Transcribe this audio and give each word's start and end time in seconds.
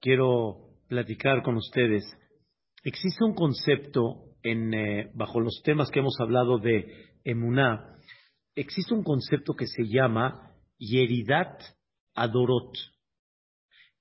Quiero 0.00 0.68
platicar 0.88 1.42
con 1.42 1.56
ustedes. 1.56 2.04
Existe 2.84 3.24
un 3.24 3.34
concepto 3.34 4.26
eh, 4.48 5.10
bajo 5.14 5.40
los 5.40 5.60
temas 5.64 5.90
que 5.90 5.98
hemos 5.98 6.20
hablado 6.20 6.58
de 6.58 6.86
Emuná, 7.24 7.96
existe 8.54 8.94
un 8.94 9.02
concepto 9.02 9.54
que 9.54 9.66
se 9.66 9.88
llama 9.88 10.52
Yeridat 10.78 11.60
Adorot. 12.14 12.72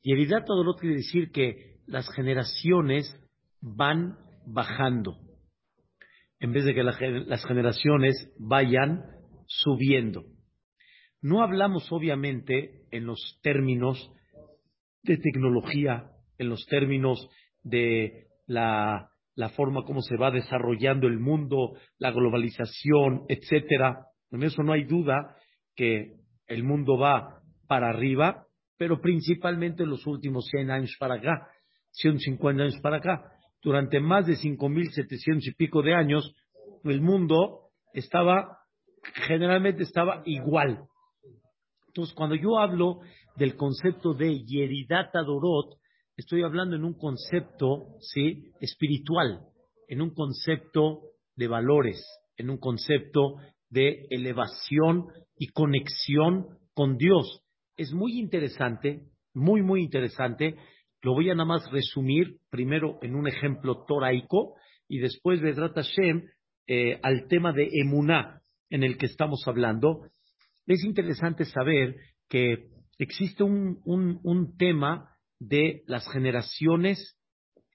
Yeridat 0.03 0.43
Adorot 0.43 0.79
quiere 0.79 0.97
decir 0.97 1.31
que 1.31 1.77
las 1.87 2.07
generaciones 2.13 3.11
van 3.59 4.19
bajando, 4.45 5.17
en 6.39 6.53
vez 6.53 6.65
de 6.65 6.75
que 6.75 6.83
las 6.83 7.43
generaciones 7.45 8.31
vayan 8.37 9.03
subiendo. 9.47 10.25
No 11.21 11.41
hablamos 11.41 11.91
obviamente 11.91 12.85
en 12.91 13.07
los 13.07 13.39
términos 13.41 14.11
de 15.05 15.17
tecnología, 15.17 16.11
en 16.37 16.49
los 16.49 16.65
términos 16.65 17.29
de 17.63 18.27
la, 18.47 19.09
forma 19.55 19.83
como 19.83 20.01
se 20.01 20.17
va 20.17 20.31
desarrollando 20.31 21.07
el 21.07 21.19
mundo, 21.19 21.73
la 21.97 22.11
globalización, 22.11 23.25
etcétera. 23.27 24.07
En 24.31 24.43
eso 24.43 24.63
no 24.63 24.73
hay 24.73 24.83
duda 24.83 25.35
que 25.75 26.15
el 26.47 26.63
mundo 26.63 26.97
va 26.97 27.41
para 27.67 27.89
arriba, 27.89 28.45
pero 28.77 29.01
principalmente 29.01 29.83
en 29.83 29.89
los 29.89 30.05
últimos 30.05 30.45
100 30.51 30.71
años 30.71 30.95
para 30.99 31.15
acá, 31.15 31.47
150 31.91 32.63
años 32.63 32.79
para 32.81 32.97
acá. 32.97 33.31
Durante 33.61 33.99
más 33.99 34.27
de 34.27 34.33
5.700 34.33 35.39
y 35.41 35.53
pico 35.55 35.81
de 35.81 35.95
años, 35.95 36.35
el 36.83 37.01
mundo 37.01 37.69
estaba, 37.93 38.59
generalmente 39.27 39.83
estaba 39.83 40.21
igual. 40.25 40.85
Entonces, 41.87 42.13
cuando 42.13 42.35
yo 42.35 42.59
hablo 42.59 42.99
del 43.35 43.55
concepto 43.55 44.13
de 44.13 44.43
Yeridata 44.45 45.21
Dorot, 45.21 45.77
estoy 46.15 46.43
hablando 46.43 46.75
en 46.75 46.83
un 46.83 46.93
concepto 46.93 47.97
¿sí? 47.99 48.51
espiritual, 48.61 49.41
en 49.87 50.01
un 50.01 50.13
concepto 50.13 51.01
de 51.35 51.47
valores, 51.47 52.03
en 52.37 52.49
un 52.49 52.57
concepto 52.57 53.35
de 53.69 54.07
elevación 54.09 55.07
y 55.37 55.47
conexión 55.47 56.47
con 56.73 56.97
Dios. 56.97 57.41
Es 57.75 57.91
muy 57.93 58.19
interesante, 58.19 59.01
muy, 59.33 59.61
muy 59.61 59.81
interesante. 59.81 60.55
Lo 61.01 61.13
voy 61.13 61.29
a 61.29 61.35
nada 61.35 61.45
más 61.45 61.69
resumir 61.71 62.37
primero 62.49 62.99
en 63.01 63.15
un 63.15 63.27
ejemplo 63.27 63.83
toraico 63.85 64.55
y 64.87 64.99
después, 64.99 65.41
de 65.41 65.53
Hashem, 65.53 66.23
eh, 66.67 66.99
al 67.03 67.27
tema 67.27 67.51
de 67.51 67.69
Emuná 67.71 68.41
en 68.69 68.83
el 68.83 68.97
que 68.97 69.07
estamos 69.07 69.43
hablando. 69.45 70.07
Es 70.65 70.83
interesante 70.83 71.45
saber 71.45 71.95
que 72.29 72.74
existe 72.97 73.43
un, 73.43 73.81
un, 73.85 74.57
tema 74.57 75.09
de 75.39 75.83
las 75.87 76.07
generaciones, 76.11 77.17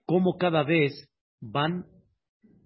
cómo 0.06 0.36
cada 0.38 0.62
vez 0.62 1.10
van 1.40 1.86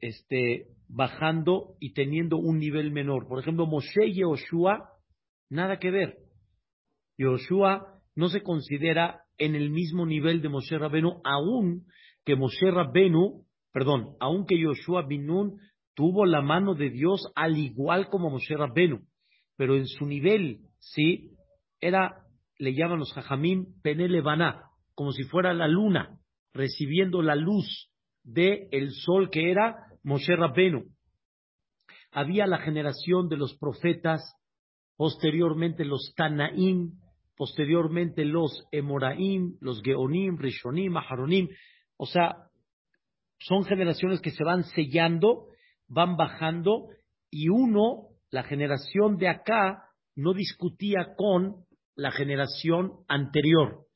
este, 0.00 0.68
bajando 0.88 1.76
y 1.80 1.94
teniendo 1.94 2.36
un 2.36 2.58
nivel 2.58 2.92
menor. 2.92 3.26
Por 3.26 3.40
ejemplo, 3.40 3.66
Moshe 3.66 4.06
y 4.06 4.20
Yoshua, 4.20 4.90
nada 5.50 5.78
que 5.78 5.90
ver. 5.90 6.18
Yoshua 7.18 8.00
no 8.14 8.28
se 8.28 8.42
considera 8.42 9.22
en 9.38 9.54
el 9.54 9.70
mismo 9.70 10.06
nivel 10.06 10.42
de 10.42 10.48
Moshe 10.48 10.78
Rabenu, 10.78 11.20
aun 11.24 11.84
que 12.24 12.36
Moshe 12.36 12.70
Rabenu, 12.70 13.44
perdón, 13.72 14.16
aun 14.20 14.46
que 14.46 14.58
Yoshua 14.58 15.06
Binun 15.06 15.58
tuvo 15.94 16.26
la 16.26 16.40
mano 16.40 16.74
de 16.74 16.90
Dios 16.90 17.32
al 17.34 17.56
igual 17.58 18.08
como 18.08 18.30
Moshe 18.30 18.56
Rabenu, 18.56 19.00
pero 19.56 19.76
en 19.76 19.86
su 19.86 20.06
nivel, 20.06 20.60
sí, 20.78 21.32
era 21.80 22.23
le 22.58 22.74
llaman 22.74 22.98
los 22.98 23.12
jajamim 23.12 23.80
penelevaná, 23.82 24.70
como 24.94 25.12
si 25.12 25.24
fuera 25.24 25.52
la 25.52 25.68
luna, 25.68 26.18
recibiendo 26.52 27.22
la 27.22 27.34
luz 27.34 27.90
del 28.22 28.68
el 28.70 28.90
sol 28.92 29.30
que 29.30 29.50
era 29.50 29.76
Moshe 30.02 30.36
Rabbenu. 30.36 30.84
Había 32.12 32.46
la 32.46 32.58
generación 32.58 33.28
de 33.28 33.36
los 33.36 33.56
profetas, 33.58 34.22
posteriormente 34.96 35.84
los 35.84 36.14
Tanaim, 36.16 36.92
posteriormente 37.36 38.24
los 38.24 38.66
Emoraim, 38.70 39.56
los 39.60 39.82
Geonim, 39.82 40.38
Rishonim, 40.38 40.96
Aharonim. 40.96 41.48
O 41.96 42.06
sea, 42.06 42.36
son 43.40 43.64
generaciones 43.64 44.20
que 44.20 44.30
se 44.30 44.44
van 44.44 44.62
sellando, 44.64 45.48
van 45.88 46.16
bajando, 46.16 46.88
y 47.30 47.48
uno, 47.48 48.10
la 48.30 48.44
generación 48.44 49.16
de 49.16 49.28
acá, 49.28 49.82
no 50.14 50.32
discutía 50.32 51.14
con 51.16 51.64
la 51.96 52.10
generación 52.10 52.92
anterior, 53.08 53.86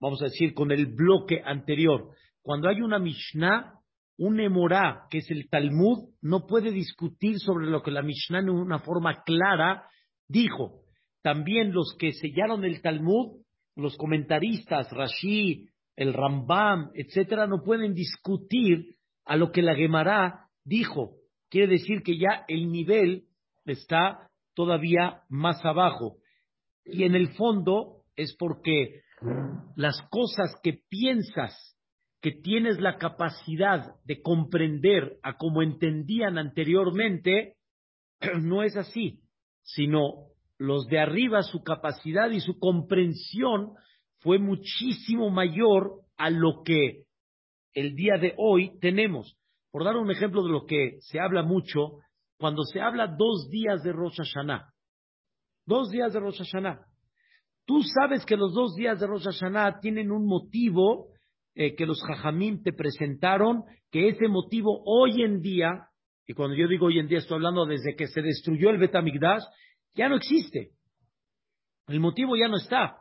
vamos 0.00 0.20
a 0.22 0.26
decir, 0.26 0.54
con 0.54 0.70
el 0.70 0.86
bloque 0.86 1.42
anterior. 1.44 2.10
Cuando 2.42 2.68
hay 2.68 2.80
una 2.80 2.98
Mishnah, 2.98 3.74
un 4.18 4.40
Emorá, 4.40 5.06
que 5.10 5.18
es 5.18 5.30
el 5.30 5.48
Talmud, 5.48 6.10
no 6.20 6.46
puede 6.46 6.70
discutir 6.70 7.38
sobre 7.38 7.66
lo 7.66 7.82
que 7.82 7.90
la 7.90 8.02
Mishnah 8.02 8.40
en 8.40 8.50
una 8.50 8.78
forma 8.80 9.22
clara 9.22 9.88
dijo. 10.28 10.82
También 11.22 11.72
los 11.72 11.96
que 11.98 12.12
sellaron 12.12 12.64
el 12.64 12.82
Talmud, 12.82 13.42
los 13.76 13.96
comentaristas, 13.96 14.90
Rashi, 14.90 15.68
el 15.96 16.12
Rambam, 16.12 16.90
etcétera, 16.94 17.46
no 17.46 17.62
pueden 17.62 17.94
discutir 17.94 18.96
a 19.24 19.36
lo 19.36 19.52
que 19.52 19.62
la 19.62 19.74
Gemara 19.74 20.48
dijo. 20.64 21.16
Quiere 21.50 21.74
decir 21.74 22.02
que 22.02 22.18
ya 22.18 22.44
el 22.48 22.70
nivel 22.70 23.24
está 23.64 24.28
todavía 24.54 25.22
más 25.28 25.64
abajo. 25.64 26.16
Y 26.84 27.04
en 27.04 27.14
el 27.14 27.34
fondo 27.34 28.02
es 28.16 28.34
porque 28.36 29.02
las 29.76 30.00
cosas 30.10 30.54
que 30.62 30.80
piensas 30.88 31.76
que 32.20 32.32
tienes 32.32 32.78
la 32.80 32.98
capacidad 32.98 33.94
de 34.04 34.20
comprender 34.20 35.18
a 35.22 35.36
como 35.36 35.62
entendían 35.62 36.36
anteriormente, 36.36 37.56
no 38.42 38.62
es 38.62 38.76
así, 38.76 39.20
sino 39.62 40.26
los 40.58 40.86
de 40.86 40.98
arriba, 40.98 41.42
su 41.42 41.62
capacidad 41.62 42.30
y 42.30 42.40
su 42.40 42.58
comprensión 42.58 43.72
fue 44.18 44.38
muchísimo 44.38 45.30
mayor 45.30 46.02
a 46.18 46.28
lo 46.28 46.62
que 46.62 47.04
el 47.72 47.94
día 47.94 48.18
de 48.18 48.34
hoy 48.36 48.78
tenemos. 48.80 49.38
Por 49.70 49.84
dar 49.84 49.96
un 49.96 50.10
ejemplo 50.10 50.42
de 50.42 50.50
lo 50.50 50.66
que 50.66 50.98
se 51.00 51.20
habla 51.20 51.42
mucho, 51.42 52.00
cuando 52.38 52.62
se 52.64 52.80
habla 52.80 53.06
dos 53.06 53.48
días 53.48 53.82
de 53.82 53.92
Rosh 53.92 54.16
Hashanah, 54.16 54.69
Dos 55.70 55.88
días 55.88 56.12
de 56.12 56.18
Rosh 56.18 56.38
Hashanah. 56.38 56.80
Tú 57.64 57.80
sabes 57.84 58.26
que 58.26 58.36
los 58.36 58.52
dos 58.52 58.74
días 58.74 58.98
de 58.98 59.06
Rosh 59.06 59.22
Hashanah 59.22 59.78
tienen 59.78 60.10
un 60.10 60.26
motivo 60.26 61.10
eh, 61.54 61.76
que 61.76 61.86
los 61.86 62.02
Jajamim 62.02 62.60
te 62.64 62.72
presentaron, 62.72 63.62
que 63.92 64.08
ese 64.08 64.26
motivo 64.26 64.82
hoy 64.84 65.22
en 65.22 65.40
día, 65.40 65.86
y 66.26 66.32
cuando 66.32 66.56
yo 66.56 66.66
digo 66.66 66.86
hoy 66.86 66.98
en 66.98 67.06
día 67.06 67.18
estoy 67.18 67.36
hablando 67.36 67.66
desde 67.66 67.94
que 67.94 68.08
se 68.08 68.20
destruyó 68.20 68.70
el 68.70 68.78
Betamigdash, 68.78 69.44
ya 69.94 70.08
no 70.08 70.16
existe. 70.16 70.72
El 71.86 72.00
motivo 72.00 72.36
ya 72.36 72.48
no 72.48 72.56
está. 72.56 72.96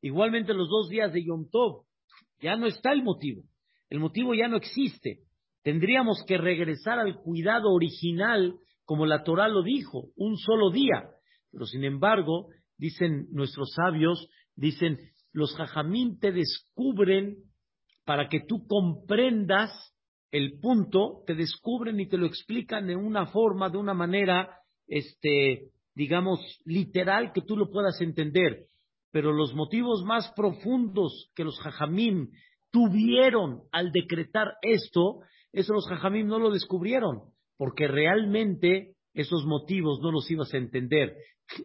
Igualmente 0.00 0.54
los 0.54 0.70
dos 0.70 0.88
días 0.88 1.12
de 1.12 1.26
Yom 1.26 1.50
Tov, 1.50 1.84
ya 2.40 2.56
no 2.56 2.66
está 2.66 2.92
el 2.92 3.02
motivo. 3.02 3.42
El 3.90 4.00
motivo 4.00 4.32
ya 4.32 4.48
no 4.48 4.56
existe. 4.56 5.18
Tendríamos 5.62 6.24
que 6.26 6.38
regresar 6.38 6.98
al 6.98 7.16
cuidado 7.16 7.70
original, 7.70 8.54
como 8.86 9.04
la 9.04 9.24
Torah 9.24 9.48
lo 9.48 9.62
dijo, 9.62 10.08
un 10.16 10.38
solo 10.38 10.70
día. 10.70 11.10
Pero 11.54 11.66
sin 11.66 11.84
embargo, 11.84 12.48
dicen 12.76 13.28
nuestros 13.30 13.72
sabios, 13.74 14.28
dicen, 14.56 14.98
los 15.32 15.54
jajamín 15.54 16.18
te 16.18 16.32
descubren 16.32 17.36
para 18.04 18.28
que 18.28 18.40
tú 18.40 18.66
comprendas 18.66 19.70
el 20.32 20.58
punto, 20.58 21.22
te 21.28 21.34
descubren 21.36 22.00
y 22.00 22.08
te 22.08 22.18
lo 22.18 22.26
explican 22.26 22.88
de 22.88 22.96
una 22.96 23.26
forma, 23.26 23.70
de 23.70 23.78
una 23.78 23.94
manera, 23.94 24.50
este, 24.88 25.70
digamos, 25.94 26.40
literal 26.64 27.32
que 27.32 27.42
tú 27.42 27.56
lo 27.56 27.70
puedas 27.70 28.00
entender. 28.00 28.66
Pero 29.12 29.32
los 29.32 29.54
motivos 29.54 30.02
más 30.04 30.32
profundos 30.34 31.30
que 31.36 31.44
los 31.44 31.56
jajamín 31.60 32.30
tuvieron 32.72 33.62
al 33.70 33.92
decretar 33.92 34.54
esto, 34.62 35.20
eso 35.52 35.72
los 35.72 35.86
jajamín 35.86 36.26
no 36.26 36.40
lo 36.40 36.50
descubrieron, 36.50 37.20
porque 37.56 37.86
realmente 37.86 38.93
esos 39.14 39.46
motivos 39.46 40.00
no 40.02 40.10
los 40.10 40.30
ibas 40.30 40.52
a 40.52 40.58
entender 40.58 41.16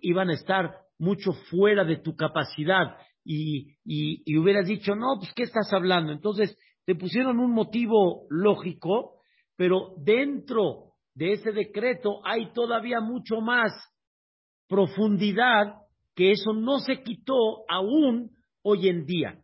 iban 0.02 0.30
a 0.30 0.34
estar 0.34 0.76
mucho 0.98 1.32
fuera 1.50 1.84
de 1.84 1.98
tu 1.98 2.16
capacidad 2.16 2.98
y, 3.24 3.76
y, 3.86 4.38
hubieras 4.38 4.68
dicho, 4.68 4.96
no, 4.96 5.18
pues, 5.20 5.32
¿qué 5.34 5.44
estás 5.44 5.72
hablando? 5.72 6.12
Entonces, 6.12 6.58
te 6.86 6.96
pusieron 6.96 7.40
un 7.40 7.52
motivo 7.52 8.26
lógico, 8.30 9.22
pero 9.56 9.94
dentro 9.98 10.94
de 11.14 11.34
ese 11.34 11.52
decreto 11.52 12.22
hay 12.26 12.52
todavía 12.54 13.02
mucho 13.02 13.40
más 13.42 13.72
profundidad 14.68 15.76
que 16.16 16.32
eso 16.32 16.54
no 16.54 16.80
se 16.80 17.04
quitó 17.04 17.66
aún 17.70 18.32
hoy 18.64 18.88
en 18.88 19.06
día. 19.06 19.40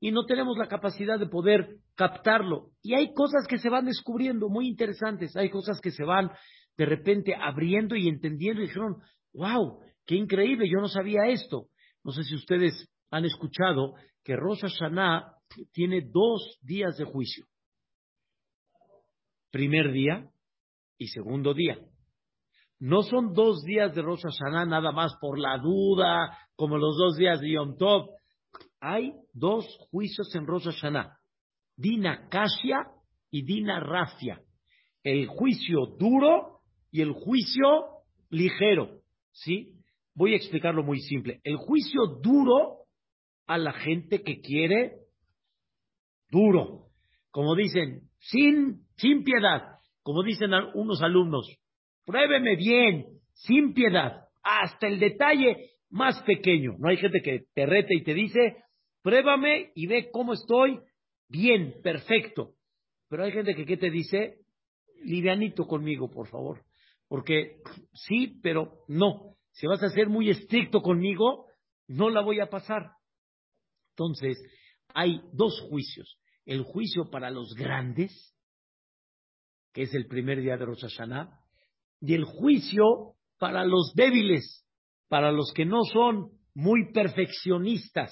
Y 0.00 0.10
no 0.10 0.24
tenemos 0.24 0.56
la 0.56 0.68
capacidad 0.68 1.18
de 1.18 1.26
poder 1.26 1.76
captarlo. 1.94 2.70
Y 2.82 2.94
hay 2.94 3.12
cosas 3.12 3.46
que 3.48 3.58
se 3.58 3.68
van 3.68 3.86
descubriendo 3.86 4.48
muy 4.48 4.66
interesantes, 4.66 5.36
hay 5.36 5.50
cosas 5.50 5.80
que 5.80 5.90
se 5.90 6.04
van 6.04 6.30
de 6.76 6.86
repente 6.86 7.34
abriendo 7.34 7.96
y 7.96 8.08
entendiendo 8.08 8.62
dijeron, 8.62 8.96
wow, 9.32 9.80
qué 10.06 10.16
increíble, 10.16 10.68
yo 10.68 10.80
no 10.80 10.88
sabía 10.88 11.26
esto. 11.28 11.68
No 12.02 12.12
sé 12.12 12.22
si 12.24 12.34
ustedes 12.34 12.90
han 13.10 13.24
escuchado 13.24 13.94
que 14.22 14.36
Rosh 14.36 14.60
Hashanah 14.60 15.34
tiene 15.72 16.02
dos 16.10 16.58
días 16.62 16.96
de 16.96 17.04
juicio. 17.04 17.46
Primer 19.50 19.92
día 19.92 20.28
y 20.98 21.08
segundo 21.08 21.54
día. 21.54 21.78
No 22.80 23.02
son 23.02 23.32
dos 23.32 23.62
días 23.62 23.94
de 23.94 24.02
Rosh 24.02 24.22
Hashanah 24.22 24.66
nada 24.66 24.92
más 24.92 25.14
por 25.20 25.38
la 25.38 25.58
duda, 25.58 26.36
como 26.56 26.76
los 26.76 26.96
dos 26.96 27.16
días 27.16 27.40
de 27.40 27.52
Yom 27.52 27.76
Tov. 27.76 28.10
Hay 28.80 29.12
dos 29.32 29.66
juicios 29.90 30.34
en 30.34 30.46
Rosh 30.46 30.64
Hashanah. 30.64 31.18
Dina 31.76 32.28
Kashia 32.28 32.86
y 33.30 33.44
Dina 33.44 33.80
Rafia. 33.80 34.40
El 35.02 35.26
juicio 35.26 35.86
duro 35.98 36.53
y 36.94 37.02
el 37.02 37.10
juicio 37.10 38.04
ligero. 38.30 39.00
¿Sí? 39.32 39.72
Voy 40.14 40.32
a 40.32 40.36
explicarlo 40.36 40.84
muy 40.84 41.00
simple. 41.00 41.40
El 41.42 41.56
juicio 41.56 42.20
duro 42.22 42.84
a 43.48 43.58
la 43.58 43.72
gente 43.72 44.22
que 44.22 44.40
quiere 44.40 45.00
duro. 46.30 46.86
Como 47.32 47.56
dicen, 47.56 48.02
sin, 48.20 48.86
sin 48.96 49.24
piedad. 49.24 49.80
Como 50.04 50.22
dicen 50.22 50.52
unos 50.74 51.02
alumnos, 51.02 51.52
pruébeme 52.04 52.54
bien, 52.54 53.06
sin 53.32 53.74
piedad, 53.74 54.28
hasta 54.44 54.86
el 54.86 55.00
detalle 55.00 55.70
más 55.90 56.22
pequeño. 56.22 56.76
No 56.78 56.90
hay 56.90 56.98
gente 56.98 57.22
que 57.22 57.46
te 57.54 57.66
rete 57.66 57.96
y 57.96 58.04
te 58.04 58.14
dice, 58.14 58.58
pruébame 59.02 59.72
y 59.74 59.88
ve 59.88 60.10
cómo 60.12 60.34
estoy 60.34 60.78
bien, 61.28 61.74
perfecto. 61.82 62.52
Pero 63.08 63.24
hay 63.24 63.32
gente 63.32 63.56
que 63.56 63.66
¿qué 63.66 63.78
te 63.78 63.90
dice, 63.90 64.36
livianito 65.02 65.66
conmigo, 65.66 66.08
por 66.08 66.28
favor. 66.28 66.62
Porque 67.14 67.58
sí, 67.92 68.40
pero 68.42 68.82
no. 68.88 69.36
Si 69.52 69.68
vas 69.68 69.80
a 69.84 69.88
ser 69.90 70.08
muy 70.08 70.30
estricto 70.30 70.82
conmigo, 70.82 71.46
no 71.86 72.10
la 72.10 72.20
voy 72.22 72.40
a 72.40 72.50
pasar. 72.50 72.90
Entonces, 73.90 74.36
hay 74.94 75.20
dos 75.32 75.60
juicios. 75.70 76.18
El 76.44 76.64
juicio 76.64 77.10
para 77.12 77.30
los 77.30 77.54
grandes, 77.54 78.36
que 79.72 79.82
es 79.82 79.94
el 79.94 80.08
primer 80.08 80.40
día 80.40 80.56
de 80.56 80.64
Rosh 80.64 80.80
Hashanah, 80.80 81.38
y 82.00 82.14
el 82.14 82.24
juicio 82.24 83.14
para 83.38 83.64
los 83.64 83.92
débiles, 83.94 84.66
para 85.06 85.30
los 85.30 85.52
que 85.54 85.66
no 85.66 85.84
son 85.84 86.32
muy 86.52 86.92
perfeccionistas, 86.92 88.10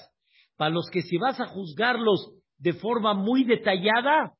para 0.55 0.71
los 0.71 0.89
que 0.89 1.01
si 1.01 1.17
vas 1.17 1.41
a 1.41 1.47
juzgarlos 1.47 2.37
de 2.57 2.71
forma 2.71 3.13
muy 3.13 3.43
detallada, 3.43 4.31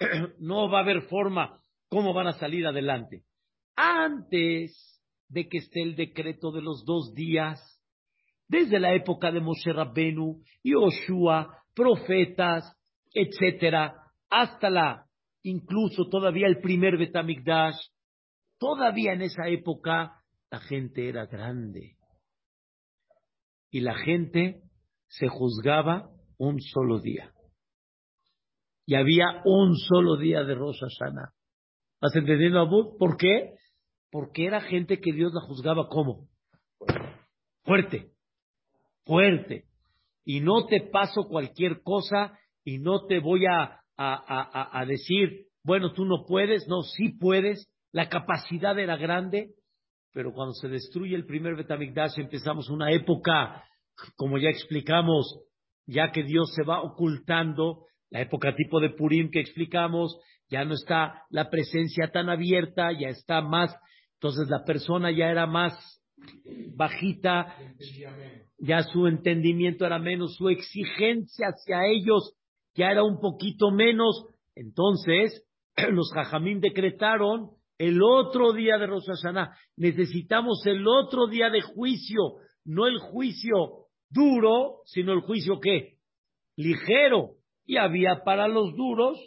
no 0.40 0.68
va 0.68 0.80
a 0.80 0.82
haber 0.82 1.02
forma 1.02 1.60
cómo 1.88 2.12
van 2.12 2.26
a 2.26 2.32
salir 2.32 2.66
adelante. 2.66 3.22
Antes 3.76 5.00
de 5.28 5.48
que 5.48 5.58
esté 5.58 5.82
el 5.82 5.96
decreto 5.96 6.52
de 6.52 6.62
los 6.62 6.84
dos 6.84 7.14
días, 7.14 7.58
desde 8.48 8.78
la 8.78 8.94
época 8.94 9.32
de 9.32 9.40
Moshe 9.40 9.72
Rabbenu, 9.72 10.42
Yoshua, 10.62 11.64
profetas, 11.74 12.64
etcétera, 13.14 13.94
hasta 14.28 14.68
la, 14.68 15.06
incluso 15.42 16.08
todavía 16.10 16.46
el 16.46 16.60
primer 16.60 16.98
Betamigdash, 16.98 17.76
todavía 18.58 19.14
en 19.14 19.22
esa 19.22 19.48
época 19.48 20.22
la 20.50 20.60
gente 20.60 21.08
era 21.08 21.26
grande. 21.26 21.96
Y 23.70 23.80
la 23.80 23.94
gente 23.94 24.62
se 25.08 25.28
juzgaba 25.28 26.10
un 26.36 26.60
solo 26.60 27.00
día. 27.00 27.32
Y 28.84 28.96
había 28.96 29.40
un 29.44 29.76
solo 29.76 30.16
día 30.16 30.44
de 30.44 30.54
Rosh 30.54 30.78
Hashanah. 30.80 31.32
¿Vas 32.00 32.14
entendiendo, 32.16 32.60
Abu? 32.60 32.98
¿Por 32.98 33.16
qué? 33.16 33.54
Porque 34.12 34.44
era 34.44 34.60
gente 34.60 35.00
que 35.00 35.12
Dios 35.12 35.32
la 35.32 35.40
juzgaba 35.40 35.88
como 35.88 36.28
fuerte, 37.64 38.10
fuerte. 39.06 39.64
Y 40.24 40.40
no 40.40 40.66
te 40.66 40.82
paso 40.82 41.24
cualquier 41.24 41.82
cosa 41.82 42.38
y 42.62 42.78
no 42.78 43.06
te 43.06 43.18
voy 43.18 43.46
a, 43.46 43.80
a, 43.96 44.80
a, 44.80 44.84
decir, 44.84 45.46
bueno, 45.64 45.94
tú 45.94 46.04
no 46.04 46.24
puedes, 46.26 46.68
no, 46.68 46.82
sí 46.82 47.08
puedes. 47.18 47.68
La 47.90 48.10
capacidad 48.10 48.78
era 48.78 48.96
grande, 48.96 49.54
pero 50.12 50.32
cuando 50.32 50.52
se 50.54 50.68
destruye 50.68 51.16
el 51.16 51.24
primer 51.24 51.56
Betamigdash 51.56 52.18
empezamos 52.18 52.68
una 52.68 52.92
época, 52.92 53.64
como 54.16 54.36
ya 54.36 54.50
explicamos, 54.50 55.40
ya 55.86 56.12
que 56.12 56.22
Dios 56.22 56.52
se 56.54 56.64
va 56.64 56.82
ocultando, 56.82 57.86
la 58.10 58.20
época 58.20 58.54
tipo 58.54 58.78
de 58.78 58.90
Purim 58.90 59.30
que 59.30 59.40
explicamos, 59.40 60.18
ya 60.50 60.66
no 60.66 60.74
está 60.74 61.22
la 61.30 61.48
presencia 61.48 62.10
tan 62.12 62.28
abierta, 62.28 62.92
ya 62.92 63.08
está 63.08 63.40
más, 63.40 63.74
entonces 64.22 64.48
la 64.48 64.64
persona 64.64 65.10
ya 65.10 65.30
era 65.30 65.48
más 65.48 65.74
bajita, 66.76 67.56
ya 68.58 68.84
su 68.84 69.08
entendimiento 69.08 69.84
era 69.84 69.98
menos, 69.98 70.36
su 70.36 70.48
exigencia 70.48 71.48
hacia 71.48 71.86
ellos 71.86 72.36
ya 72.76 72.92
era 72.92 73.02
un 73.02 73.18
poquito 73.20 73.72
menos, 73.72 74.26
entonces 74.54 75.44
los 75.90 76.12
jajamín 76.14 76.60
decretaron 76.60 77.50
el 77.78 78.00
otro 78.00 78.52
día 78.52 78.78
de 78.78 78.86
Rosh 78.86 79.08
necesitamos 79.76 80.64
el 80.66 80.86
otro 80.86 81.26
día 81.26 81.50
de 81.50 81.60
juicio, 81.60 82.36
no 82.64 82.86
el 82.86 82.98
juicio 82.98 83.88
duro, 84.08 84.82
sino 84.84 85.12
el 85.14 85.20
juicio 85.22 85.58
qué? 85.58 85.96
Ligero. 86.56 87.38
Y 87.66 87.76
había 87.76 88.22
para 88.24 88.46
los 88.46 88.76
duros 88.76 89.18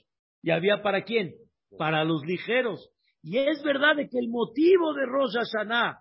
¿Y 0.45 0.51
había 0.51 0.83
para 0.83 1.03
quién? 1.03 1.33
Para 1.75 2.03
los 2.03 2.23
ligeros. 2.23 2.91
Y 3.25 3.39
es 3.39 3.63
verdad 3.63 3.95
de 3.95 4.07
que 4.07 4.19
el 4.19 4.29
motivo 4.29 4.93
de 4.93 5.07
Rosh 5.07 5.33
Hashanah, 5.33 5.97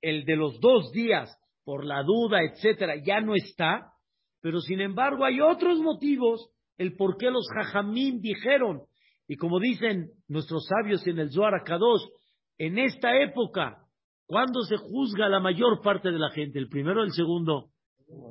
el 0.00 0.24
de 0.24 0.36
los 0.36 0.58
dos 0.58 0.90
días, 0.90 1.30
por 1.64 1.84
la 1.84 2.02
duda, 2.02 2.38
etcétera, 2.42 2.94
ya 3.04 3.20
no 3.20 3.34
está, 3.34 3.92
pero 4.40 4.58
sin 4.60 4.80
embargo 4.80 5.26
hay 5.26 5.42
otros 5.42 5.80
motivos 5.80 6.48
el 6.78 6.96
por 6.96 7.18
qué 7.18 7.30
los 7.30 7.46
Jajamín 7.54 8.22
dijeron, 8.22 8.80
y 9.28 9.36
como 9.36 9.60
dicen 9.60 10.12
nuestros 10.28 10.66
sabios 10.66 11.06
en 11.06 11.18
el 11.18 11.30
Zohar 11.30 11.62
Kadosh, 11.62 12.08
en 12.56 12.78
esta 12.78 13.20
época, 13.20 13.84
¿cuándo 14.24 14.62
se 14.62 14.78
juzga 14.78 15.28
la 15.28 15.40
mayor 15.40 15.82
parte 15.82 16.10
de 16.10 16.18
la 16.18 16.30
gente? 16.30 16.58
¿El 16.58 16.70
primero 16.70 17.02
o 17.02 17.04
el 17.04 17.12
segundo? 17.12 17.68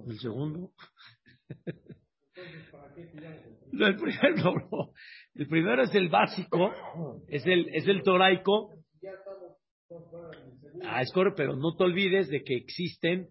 ¿El 0.08 0.18
segundo? 0.18 0.72
el 3.72 3.96
primero 3.96 4.94
El 5.36 5.48
primero 5.48 5.84
es 5.84 5.96
el 5.96 6.10
básico, 6.10 6.74
es 7.28 7.46
el, 7.46 7.70
es 7.74 7.88
el 7.88 8.04
toraico. 8.04 8.74
Ah, 10.84 11.02
es 11.02 11.12
correcto, 11.14 11.38
pero 11.38 11.56
no 11.56 11.76
te 11.76 11.84
olvides 11.84 12.30
de 12.30 12.44
que 12.44 12.56
existen 12.56 13.30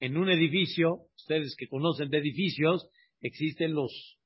en 0.00 0.16
un 0.16 0.28
edificio, 0.28 1.06
ustedes 1.16 1.54
que 1.56 1.68
conocen 1.68 2.10
de 2.10 2.18
edificios, 2.18 2.88
existen 3.20 3.74
los, 3.74 4.18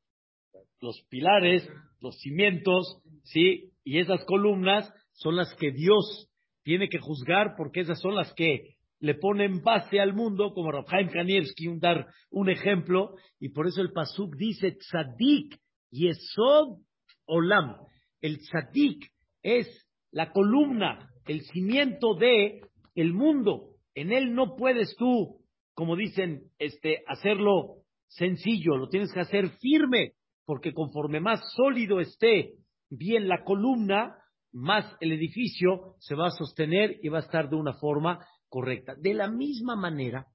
los 0.81 1.01
pilares, 1.09 1.69
los 2.01 2.19
cimientos, 2.19 3.01
¿sí? 3.25 3.71
Y 3.85 4.01
esas 4.01 4.25
columnas 4.25 4.93
son 5.13 5.37
las 5.37 5.55
que 5.55 5.71
Dios 5.71 6.29
tiene 6.63 6.89
que 6.89 6.99
juzgar 6.99 7.55
porque 7.57 7.81
esas 7.81 8.01
son 8.01 8.17
las 8.17 8.33
que 8.35 8.77
le 9.01 9.15
ponen 9.15 9.63
base 9.63 9.99
al 9.99 10.15
mundo, 10.15 10.53
como 10.53 10.71
Rabhaim 10.71 11.09
Kanievski, 11.09 11.69
un 11.69 11.81
dar 11.81 12.07
un 12.31 12.51
ejemplo, 12.51 13.15
y 13.39 13.49
por 13.49 13.67
eso 13.67 13.81
el 13.81 13.93
Pasuk 13.93 14.37
dice 14.37 14.73
Tzadik 14.73 15.59
Yesod 15.91 16.79
Olam. 17.27 17.77
El 18.21 18.39
Tzadik 18.39 19.11
es 19.43 19.67
la 20.13 20.33
columna, 20.33 21.11
el 21.27 21.41
cimiento 21.43 22.15
de 22.15 22.61
el 22.95 23.15
mundo. 23.15 23.71
En 23.95 24.13
él 24.13 24.35
no 24.35 24.55
puedes 24.57 24.95
tú, 24.97 25.41
como 25.75 25.97
dicen, 25.97 26.43
este, 26.59 27.03
hacerlo 27.07 27.77
sencillo, 28.09 28.77
lo 28.77 28.89
tienes 28.89 29.13
que 29.13 29.21
hacer 29.21 29.49
firme, 29.61 30.13
porque 30.45 30.75
conforme 30.75 31.21
más 31.21 31.41
sólido 31.55 32.01
esté 32.01 32.55
bien 32.91 33.29
la 33.29 33.45
columna, 33.45 34.17
más 34.53 34.85
el 35.01 35.13
edificio 35.13 35.95
se 36.01 36.15
va 36.15 36.27
a 36.27 36.33
sostener 36.33 36.99
y 37.03 37.09
va 37.09 37.19
a 37.19 37.23
estar 37.23 37.49
de 37.49 37.57
una 37.57 37.75
forma 37.75 38.19
correcta. 38.51 38.95
De 38.97 39.15
la 39.15 39.29
misma 39.29 39.77
manera, 39.77 40.27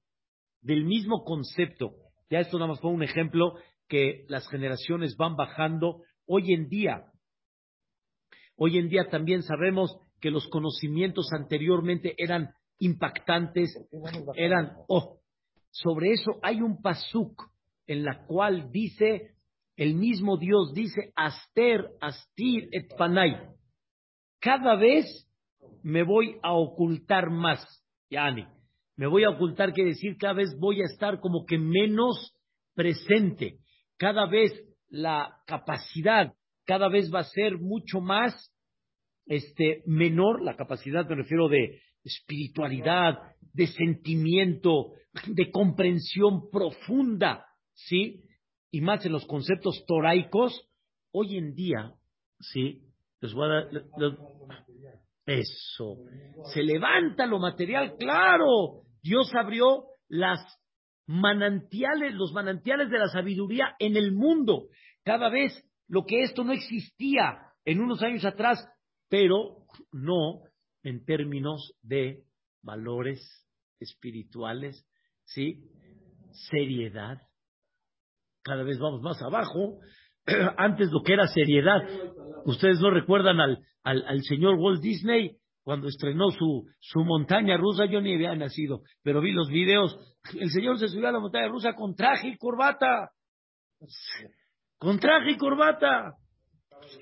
del 0.60 0.84
mismo 0.84 1.22
concepto, 1.22 1.92
ya 2.28 2.40
esto 2.40 2.58
nada 2.58 2.70
más 2.72 2.80
fue 2.80 2.90
un 2.90 3.04
ejemplo 3.04 3.54
que 3.86 4.24
las 4.28 4.48
generaciones 4.48 5.16
van 5.16 5.36
bajando 5.36 6.02
hoy 6.26 6.52
en 6.52 6.68
día. 6.68 7.12
Hoy 8.56 8.78
en 8.78 8.88
día 8.88 9.08
también 9.08 9.42
sabemos 9.42 9.96
que 10.20 10.30
los 10.30 10.48
conocimientos 10.48 11.28
anteriormente 11.32 12.14
eran 12.18 12.50
impactantes, 12.78 13.70
eran, 14.34 14.72
oh, 14.88 15.20
sobre 15.70 16.12
eso 16.12 16.40
hay 16.42 16.60
un 16.62 16.82
pasuk 16.82 17.50
en 17.86 18.02
la 18.02 18.26
cual 18.26 18.70
dice, 18.72 19.36
el 19.76 19.94
mismo 19.94 20.36
Dios 20.38 20.72
dice, 20.74 21.12
Aster, 21.14 21.90
Astir, 22.00 22.68
et 22.72 22.96
Panay. 22.96 23.36
Cada 24.40 24.74
vez 24.76 25.28
me 25.82 26.02
voy 26.02 26.38
a 26.42 26.54
ocultar 26.54 27.30
más. 27.30 27.64
Yani, 28.10 28.46
me 28.96 29.06
voy 29.06 29.24
a 29.24 29.30
ocultar, 29.30 29.72
quiere 29.72 29.90
decir, 29.90 30.16
cada 30.18 30.34
vez 30.34 30.56
voy 30.58 30.80
a 30.80 30.86
estar 30.86 31.20
como 31.20 31.44
que 31.44 31.58
menos 31.58 32.34
presente. 32.74 33.58
Cada 33.96 34.26
vez 34.26 34.52
la 34.88 35.42
capacidad, 35.46 36.32
cada 36.64 36.88
vez 36.88 37.12
va 37.12 37.20
a 37.20 37.24
ser 37.24 37.58
mucho 37.58 38.00
más 38.00 38.52
este, 39.26 39.82
menor, 39.86 40.42
la 40.42 40.56
capacidad 40.56 41.08
me 41.08 41.16
refiero 41.16 41.48
de 41.48 41.80
espiritualidad, 42.04 43.18
de 43.52 43.66
sentimiento, 43.66 44.92
de 45.26 45.50
comprensión 45.50 46.48
profunda 46.50 47.46
¿sí? 47.76 48.24
Y 48.70 48.80
más 48.80 49.04
en 49.06 49.12
los 49.12 49.24
conceptos 49.26 49.84
toraicos, 49.86 50.68
hoy 51.12 51.36
en 51.36 51.54
día, 51.54 51.94
¿sí? 52.40 52.82
Les 53.20 53.32
voy 53.32 53.46
a 53.46 53.48
dar, 53.48 53.68
eso. 55.26 55.96
Se 56.54 56.62
levanta 56.62 57.26
lo 57.26 57.38
material, 57.38 57.96
claro. 57.98 58.82
Dios 59.02 59.30
abrió 59.34 59.84
las 60.08 60.40
manantiales, 61.06 62.14
los 62.14 62.32
manantiales 62.32 62.90
de 62.90 62.98
la 62.98 63.08
sabiduría 63.08 63.74
en 63.78 63.96
el 63.96 64.12
mundo. 64.12 64.68
Cada 65.04 65.28
vez 65.28 65.52
lo 65.88 66.04
que 66.04 66.22
esto 66.22 66.44
no 66.44 66.52
existía 66.52 67.52
en 67.64 67.80
unos 67.80 68.02
años 68.02 68.24
atrás, 68.24 68.64
pero 69.08 69.66
no 69.92 70.42
en 70.82 71.04
términos 71.04 71.74
de 71.82 72.22
valores 72.62 73.20
espirituales, 73.80 74.86
¿sí? 75.24 75.64
Seriedad. 76.50 77.22
Cada 78.42 78.62
vez 78.62 78.78
vamos 78.78 79.02
más 79.02 79.20
abajo. 79.22 79.78
Antes 80.56 80.90
lo 80.90 81.02
que 81.02 81.14
era 81.14 81.26
seriedad. 81.26 81.82
Ustedes 82.46 82.78
no 82.80 82.90
recuerdan 82.90 83.40
al, 83.40 83.58
al, 83.82 84.22
señor 84.22 84.54
Walt 84.54 84.80
Disney 84.80 85.36
cuando 85.64 85.88
estrenó 85.88 86.30
su, 86.30 86.64
su 86.78 87.00
montaña 87.00 87.56
rusa. 87.56 87.86
Yo 87.86 88.00
ni 88.00 88.14
había 88.14 88.34
nacido, 88.36 88.82
pero 89.02 89.20
vi 89.20 89.32
los 89.32 89.48
videos. 89.48 89.98
El 90.38 90.50
señor 90.50 90.78
se 90.78 90.86
subió 90.86 91.08
a 91.08 91.12
la 91.12 91.18
montaña 91.18 91.48
rusa 91.48 91.74
con 91.74 91.96
traje 91.96 92.28
y 92.28 92.36
corbata. 92.36 93.10
Con 94.78 95.00
traje 95.00 95.32
y 95.32 95.36
corbata. 95.36 96.14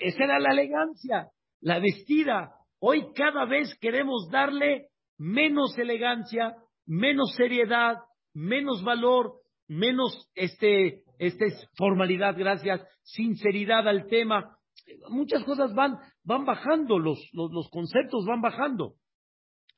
Esa 0.01 0.25
era 0.25 0.39
la 0.39 0.53
elegancia, 0.53 1.29
la 1.61 1.79
vestida. 1.79 2.55
Hoy 2.79 3.13
cada 3.15 3.45
vez 3.45 3.77
queremos 3.81 4.31
darle 4.31 4.89
menos 5.19 5.77
elegancia, 5.77 6.57
menos 6.87 7.35
seriedad, 7.37 7.99
menos 8.33 8.83
valor, 8.83 9.35
menos 9.69 10.31
este, 10.35 11.03
este 11.19 11.47
formalidad, 11.77 12.35
gracias, 12.35 12.81
sinceridad 13.03 13.87
al 13.87 14.07
tema. 14.07 14.54
Muchas 15.09 15.45
cosas 15.45 15.75
van, 15.75 15.99
van 16.23 16.45
bajando, 16.45 16.99
los, 16.99 17.19
los, 17.33 17.69
conceptos 17.71 18.25
van 18.27 18.41
bajando. 18.41 18.95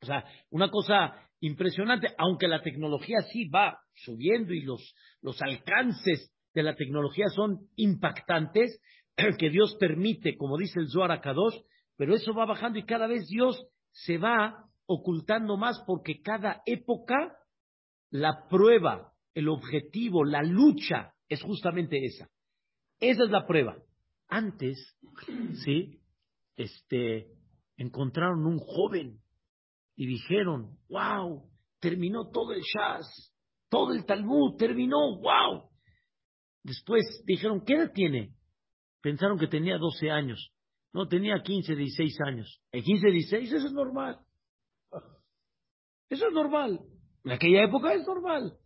O 0.02 0.06
sea, 0.06 0.24
una 0.50 0.70
cosa 0.70 1.14
impresionante, 1.40 2.08
aunque 2.18 2.48
la 2.48 2.62
tecnología 2.62 3.18
sí 3.32 3.48
va 3.48 3.78
subiendo 3.94 4.52
y 4.52 4.62
los, 4.62 4.94
los 5.22 5.40
alcances 5.42 6.32
de 6.54 6.62
la 6.62 6.74
tecnología 6.74 7.26
son 7.28 7.68
impactantes, 7.76 8.80
que 9.38 9.50
Dios 9.50 9.76
permite, 9.78 10.36
como 10.36 10.58
dice 10.58 10.80
el 10.80 10.88
Zohar 10.88 11.12
Akadosh, 11.12 11.56
pero 11.96 12.14
eso 12.14 12.34
va 12.34 12.44
bajando 12.44 12.78
y 12.78 12.84
cada 12.84 13.06
vez 13.06 13.26
Dios 13.28 13.66
se 13.92 14.18
va 14.18 14.66
ocultando 14.86 15.56
más 15.56 15.82
porque 15.86 16.20
cada 16.20 16.62
época 16.66 17.36
la 18.10 18.46
prueba, 18.48 19.12
el 19.34 19.48
objetivo, 19.48 20.24
la 20.24 20.42
lucha 20.42 21.14
es 21.28 21.42
justamente 21.42 22.04
esa. 22.04 22.28
Esa 23.00 23.24
es 23.24 23.30
la 23.30 23.46
prueba. 23.46 23.76
Antes, 24.28 24.96
¿sí? 25.64 26.00
Este, 26.56 27.28
encontraron 27.76 28.46
un 28.46 28.58
joven 28.58 29.20
y 29.94 30.06
dijeron, 30.06 30.78
wow, 30.88 31.48
terminó 31.80 32.30
todo 32.30 32.52
el 32.52 32.62
Shas, 32.62 33.32
todo 33.68 33.92
el 33.92 34.04
Talmud, 34.04 34.56
terminó, 34.56 35.18
wow. 35.20 35.70
Después 36.62 37.22
dijeron, 37.24 37.62
¿qué 37.64 37.74
edad 37.74 37.92
tiene? 37.92 38.34
Pensaron 39.00 39.38
que 39.38 39.46
tenía 39.46 39.78
12 39.78 40.10
años. 40.10 40.50
No, 40.92 41.06
tenía 41.06 41.42
15, 41.42 41.76
16 41.76 42.20
años. 42.26 42.60
¿El 42.72 42.82
15, 42.82 43.10
16? 43.10 43.52
Eso 43.52 43.66
es 43.66 43.72
normal. 43.72 44.18
Eso 46.08 46.26
es 46.26 46.32
normal. 46.32 46.80
En 47.24 47.32
aquella 47.32 47.64
época 47.64 47.92
es 47.92 48.06
normal. 48.06 48.56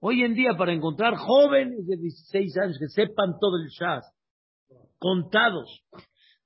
Hoy 0.00 0.22
en 0.22 0.34
día, 0.34 0.56
para 0.58 0.72
encontrar 0.72 1.14
jóvenes 1.16 1.86
de 1.86 1.96
16 1.96 2.56
años 2.58 2.76
que 2.78 2.88
sepan 2.88 3.38
todo 3.40 3.56
el 3.56 3.68
Shas, 3.68 4.04
contados. 5.04 5.84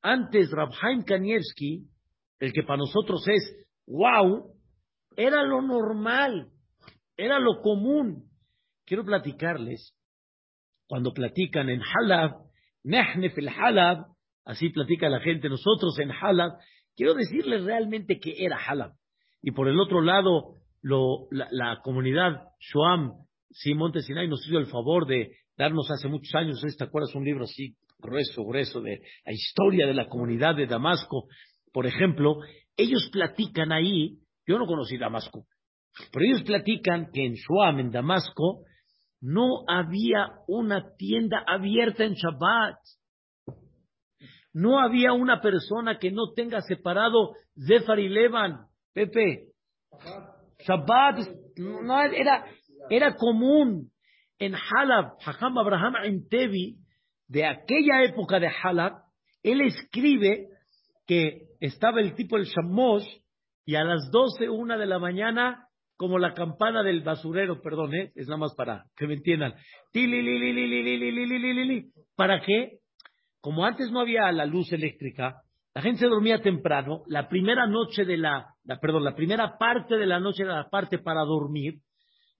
Antes, 0.03 0.51
Rabhaim 0.51 1.05
Kanievski, 1.05 1.85
el 2.41 2.53
que 2.53 2.65
para 2.65 2.79
nosotros 2.79 3.23
es 3.29 3.55
wow, 3.87 4.53
era 5.17 5.45
lo 5.45 5.63
normal, 5.63 6.49
era 7.17 7.39
lo 7.39 7.63
común. 7.63 8.25
Quiero 8.85 9.05
platicarles, 9.05 9.95
cuando 10.89 11.13
platican 11.13 11.69
en 11.69 11.81
Halab, 11.83 12.33
el 12.83 13.49
Halab, 13.49 14.07
así 14.45 14.71
platica 14.71 15.09
la 15.09 15.21
gente, 15.21 15.49
nosotros 15.49 15.97
en 16.01 16.11
Halab, 16.11 16.59
quiero 16.97 17.15
decirles 17.15 17.63
realmente 17.63 18.19
que 18.19 18.45
era 18.45 18.57
Halab. 18.57 18.91
Y 19.41 19.53
por 19.53 19.69
el 19.69 19.79
otro 19.79 20.01
lado, 20.01 20.57
la, 20.83 21.79
comunidad 21.85 22.43
Shuam, 22.59 23.13
sí, 23.51 23.75
Monte 23.75 24.01
Sinai, 24.01 24.27
nos 24.27 24.45
hizo 24.49 24.59
el 24.59 24.67
favor 24.67 25.07
de 25.07 25.31
darnos 25.57 25.89
hace 25.93 26.09
muchos 26.09 26.35
años, 26.35 26.61
¿te 26.77 26.83
acuerdas? 26.83 27.15
Un 27.15 27.25
libro 27.25 27.45
así 27.45 27.77
grueso, 27.99 28.45
grueso, 28.45 28.81
de 28.81 29.03
la 29.25 29.33
historia 29.33 29.87
de 29.87 29.95
la 29.95 30.09
comunidad 30.09 30.55
de 30.55 30.67
Damasco. 30.67 31.29
Por 31.73 31.87
ejemplo, 31.87 32.39
ellos 32.77 33.09
platican 33.13 33.73
ahí, 33.73 34.19
yo 34.47 34.59
no 34.59 34.67
conocí 34.67 34.97
Damasco, 34.97 35.47
pero 36.13 36.25
ellos 36.25 36.43
platican 36.43 37.11
que 37.13 37.27
en 37.27 37.35
Shuam, 37.35 37.81
en 37.81 37.91
Damasco, 37.91 38.65
no 39.21 39.65
había 39.67 40.29
una 40.47 40.95
tienda 40.97 41.43
abierta 41.47 42.05
en 42.05 42.15
Shabbat. 42.15 42.77
No 44.53 44.81
había 44.81 45.13
una 45.13 45.41
persona 45.41 45.99
que 45.99 46.11
no 46.11 46.33
tenga 46.35 46.61
separado 46.63 47.35
Zefar 47.67 47.99
y 47.99 48.09
Levan. 48.09 48.67
Pepe, 48.93 49.49
Shabbat 50.67 51.19
no, 51.57 52.03
era, 52.03 52.45
era 52.91 53.17
común. 53.17 53.91
En 54.41 54.55
Halab, 54.55 55.17
Hajam 55.25 55.59
Abraham 55.59 55.95
Tevi, 56.31 56.77
de 57.29 57.47
aquella 57.47 58.03
época 58.05 58.41
de 58.41 58.49
Halab, 58.49 59.03
él 59.43 59.61
escribe 59.61 60.49
que 61.07 61.49
estaba 61.61 62.01
el 62.01 62.15
tipo 62.15 62.37
el 62.37 62.45
Shamos 62.45 63.05
y 63.65 63.77
a 63.77 63.85
las 63.85 64.11
doce, 64.11 64.49
una 64.49 64.77
de 64.77 64.87
la 64.87 64.99
mañana 64.99 65.69
como 65.97 66.19
la 66.19 66.33
campana 66.33 66.83
del 66.83 67.03
basurero, 67.03 67.61
perdón, 67.61 67.95
¿eh? 67.95 68.13
es 68.15 68.29
nada 68.29 68.39
más 68.39 68.55
para 68.55 68.85
que 68.97 69.07
me 69.07 69.15
entiendan. 69.15 69.55
¿Para 72.15 72.41
qué? 72.41 72.79
Como 73.41 73.65
antes 73.65 73.91
no 73.91 74.01
había 74.01 74.31
la 74.31 74.47
luz 74.47 74.73
eléctrica, 74.73 75.43
la 75.75 75.83
gente 75.83 76.01
se 76.01 76.07
dormía 76.07 76.41
temprano, 76.41 77.03
la 77.09 77.29
primera 77.29 77.67
noche 77.67 78.05
de 78.05 78.17
la, 78.17 78.55
perdón, 78.81 79.05
la 79.05 79.15
primera 79.15 79.59
parte 79.59 79.97
de 79.97 80.07
la 80.07 80.21
noche 80.21 80.45
era 80.45 80.57
la 80.57 80.69
parte 80.69 80.99
para 80.99 81.23
dormir, 81.25 81.81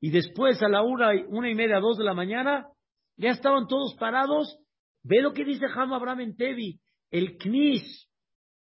y 0.01 0.11
después 0.11 0.63
a 0.63 0.69
la 0.69 0.83
una, 0.83 1.11
una 1.29 1.51
y 1.51 1.55
media, 1.55 1.81
dos 1.81 1.99
de 1.99 2.05
la 2.05 2.15
mañana, 2.15 2.69
ya 3.17 3.31
estaban 3.31 3.67
todos 3.67 3.97
parados. 3.99 4.59
Ve 5.03 5.21
lo 5.23 5.33
que 5.33 5.45
dice 5.45 5.67
Ham 5.75 5.93
Abraham 5.93 6.21
en 6.21 6.37
Tevi, 6.37 6.81
el 7.11 7.39
Knis, 7.39 8.09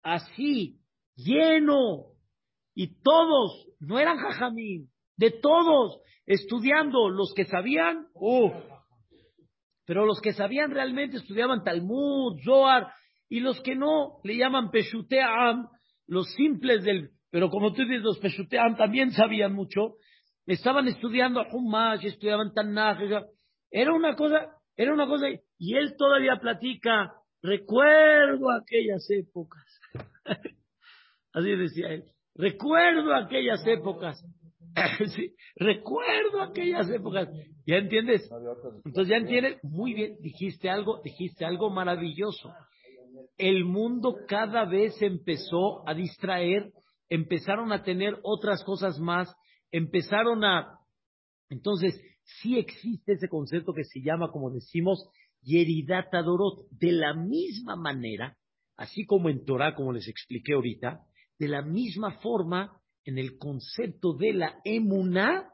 así, 0.03 0.81
lleno, 1.15 2.13
y 2.75 3.01
todos, 3.03 3.69
no 3.81 3.99
eran 3.99 4.19
jajamín, 4.19 4.89
de 5.17 5.31
todos, 5.31 6.01
estudiando 6.27 7.09
los 7.09 7.33
que 7.35 7.45
sabían, 7.45 8.07
uff, 8.15 8.53
pero 9.85 10.07
los 10.07 10.21
que 10.21 10.33
sabían 10.33 10.71
realmente 10.71 11.19
estudiaban 11.19 11.65
Talmud, 11.65 12.41
Zohar, 12.45 12.93
y 13.29 13.41
los 13.41 13.61
que 13.61 13.75
no 13.75 14.21
le 14.25 14.37
llaman 14.37 14.71
Peshuteam, 14.71 15.69
los 16.07 16.33
simples 16.35 16.85
del, 16.85 17.11
pero 17.31 17.51
como 17.51 17.73
tú 17.73 17.83
dices, 17.83 18.03
los 18.03 18.19
Peshuteam 18.19 18.77
también 18.77 19.11
sabían 19.13 19.53
mucho, 19.55 19.95
estaban 20.47 20.89
estudiando 20.89 21.43
Humash, 21.53 22.05
estudiaban 22.05 22.53
Tanaj, 22.53 22.99
era 23.71 23.93
una 23.93 24.15
cosa, 24.17 24.57
era 24.77 24.93
una 24.93 25.07
cosa, 25.07 25.27
y 25.59 25.77
él 25.77 25.95
todavía 25.97 26.37
platica, 26.37 27.13
recuerdo 27.43 28.51
aquellas 28.51 29.09
épocas. 29.11 29.63
Así 31.33 31.51
decía 31.57 31.89
él. 31.89 32.05
Recuerdo 32.35 33.15
aquellas 33.15 33.67
épocas. 33.67 34.25
recuerdo 35.57 36.43
aquellas 36.43 36.89
épocas. 36.91 37.29
¿Ya 37.67 37.77
entiendes? 37.77 38.29
Entonces 38.85 39.09
ya 39.09 39.17
entiendes. 39.17 39.59
Muy 39.63 39.95
bien, 39.95 40.17
dijiste 40.21 40.71
algo, 40.71 41.01
dijiste 41.05 41.45
algo 41.45 41.71
maravilloso. 41.71 42.53
El 43.37 43.65
mundo 43.65 44.17
cada 44.27 44.65
vez 44.65 45.01
empezó 45.03 45.87
a 45.87 45.95
distraer, 45.95 46.73
empezaron 47.09 47.73
a 47.73 47.83
tener 47.83 48.19
otras 48.23 48.65
cosas 48.65 48.99
más, 48.99 49.35
empezaron 49.71 50.45
a. 50.45 50.79
Entonces, 51.51 52.01
sí 52.25 52.59
existe 52.59 53.13
ese 53.13 53.29
concepto 53.29 53.73
que 53.73 53.85
se 53.85 54.01
llama, 54.01 54.31
como 54.31 54.51
decimos, 54.51 55.09
Yeridata 55.43 56.23
Dorot. 56.23 56.69
De 56.71 56.93
la 56.93 57.15
misma 57.15 57.77
manera, 57.77 58.37
así 58.77 59.05
como 59.05 59.29
en 59.29 59.45
Torah, 59.45 59.75
como 59.75 59.93
les 59.93 60.09
expliqué 60.09 60.55
ahorita, 60.55 61.01
de 61.39 61.49
la 61.49 61.63
misma 61.63 62.21
forma, 62.21 62.81
en 63.05 63.19
el 63.19 63.37
concepto 63.37 64.15
de 64.15 64.33
la 64.33 64.61
emuná, 64.65 65.49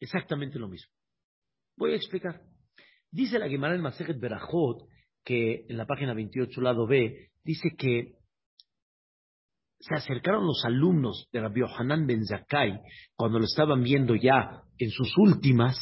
exactamente 0.00 0.58
lo 0.58 0.68
mismo. 0.68 0.90
Voy 1.76 1.92
a 1.92 1.96
explicar. 1.96 2.42
Dice 3.10 3.38
la 3.38 3.48
Gemara 3.48 3.74
en 3.74 4.20
Berajot, 4.20 4.88
que 5.24 5.66
en 5.68 5.76
la 5.76 5.86
página 5.86 6.14
28, 6.14 6.60
lado 6.60 6.86
B, 6.86 7.30
dice 7.44 7.70
que 7.76 8.14
se 9.78 9.94
acercaron 9.94 10.46
los 10.46 10.64
alumnos 10.64 11.28
de 11.32 11.40
Rabbi 11.40 11.60
Yohanan 11.60 12.06
Ben 12.06 12.24
Zakai 12.24 12.80
cuando 13.14 13.38
lo 13.38 13.44
estaban 13.44 13.82
viendo 13.82 14.14
ya 14.14 14.62
en 14.78 14.90
sus 14.90 15.16
últimas 15.18 15.76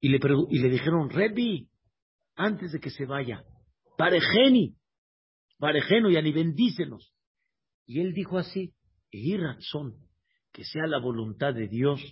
y 0.00 0.10
le, 0.10 0.68
dijeron, 0.68 1.08
Rebbi, 1.08 1.70
antes 2.36 2.72
de 2.72 2.80
que 2.80 2.90
se 2.90 3.06
vaya, 3.06 3.42
parejeni, 3.96 4.76
parejeno, 5.58 6.10
y 6.10 6.32
bendícenos. 6.32 7.14
Y 7.86 8.00
él 8.00 8.12
dijo 8.12 8.36
así, 8.36 8.74
y 9.10 9.34
razón, 9.38 9.94
que 10.52 10.62
sea 10.64 10.86
la 10.86 10.98
voluntad 10.98 11.54
de 11.54 11.68
Dios, 11.68 12.02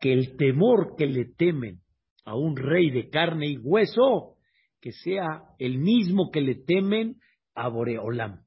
que 0.00 0.12
el 0.12 0.36
temor 0.36 0.96
que 0.98 1.06
le 1.06 1.26
temen 1.26 1.82
a 2.24 2.34
un 2.34 2.56
rey 2.56 2.90
de 2.90 3.08
carne 3.10 3.46
y 3.46 3.58
hueso, 3.58 4.36
que 4.80 4.90
sea 4.90 5.44
el 5.60 5.78
mismo 5.78 6.32
que 6.32 6.40
le 6.40 6.56
temen 6.56 7.20
a 7.54 7.68
Boreolam. 7.68 8.44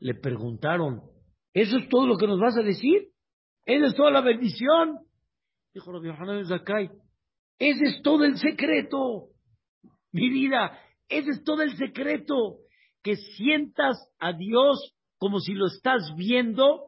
Le 0.00 0.14
preguntaron, 0.14 1.02
¿eso 1.52 1.76
es 1.76 1.88
todo 1.88 2.06
lo 2.06 2.16
que 2.16 2.26
nos 2.26 2.40
vas 2.40 2.56
a 2.56 2.62
decir? 2.62 3.08
¿Esa 3.66 3.86
es 3.86 3.94
toda 3.94 4.10
la 4.10 4.22
bendición? 4.22 4.98
Dijo 5.72 5.92
Rabbi 5.92 6.08
Hanan 6.08 6.46
Zakai, 6.46 6.90
ese 7.58 7.84
es 7.84 8.02
todo 8.02 8.24
el 8.24 8.38
secreto. 8.38 9.28
Mi 10.12 10.30
vida, 10.30 10.76
ese 11.08 11.30
es 11.30 11.44
todo 11.44 11.62
el 11.62 11.76
secreto. 11.76 12.56
Que 13.02 13.16
sientas 13.16 13.96
a 14.18 14.32
Dios 14.32 14.94
como 15.18 15.38
si 15.38 15.52
lo 15.52 15.66
estás 15.66 16.14
viendo, 16.16 16.86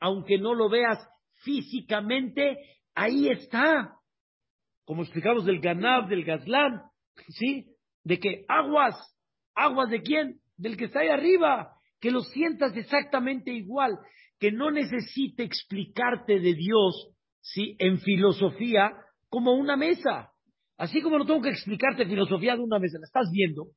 aunque 0.00 0.38
no 0.38 0.54
lo 0.54 0.68
veas 0.68 0.98
físicamente, 1.42 2.56
ahí 2.94 3.28
está. 3.28 3.96
Como 4.84 5.02
explicamos 5.02 5.44
del 5.44 5.60
Ganab, 5.60 6.08
del 6.08 6.24
Gazlán, 6.24 6.82
¿sí? 7.28 7.66
De 8.04 8.18
que 8.18 8.44
aguas, 8.48 8.94
aguas 9.54 9.90
de 9.90 10.02
quién? 10.02 10.40
Del 10.56 10.76
que 10.76 10.84
está 10.84 11.00
ahí 11.00 11.08
arriba, 11.08 11.72
que 12.02 12.10
lo 12.10 12.20
sientas 12.20 12.76
exactamente 12.76 13.52
igual, 13.52 13.96
que 14.40 14.50
no 14.50 14.72
necesite 14.72 15.44
explicarte 15.44 16.40
de 16.40 16.54
Dios, 16.54 17.14
¿sí? 17.40 17.76
En 17.78 18.00
filosofía, 18.00 18.90
como 19.28 19.54
una 19.54 19.76
mesa. 19.76 20.32
Así 20.76 21.00
como 21.00 21.16
no 21.16 21.24
tengo 21.24 21.40
que 21.40 21.50
explicarte 21.50 22.04
filosofía 22.04 22.56
de 22.56 22.62
una 22.62 22.80
mesa, 22.80 22.98
la 22.98 23.04
estás 23.04 23.30
viendo, 23.32 23.68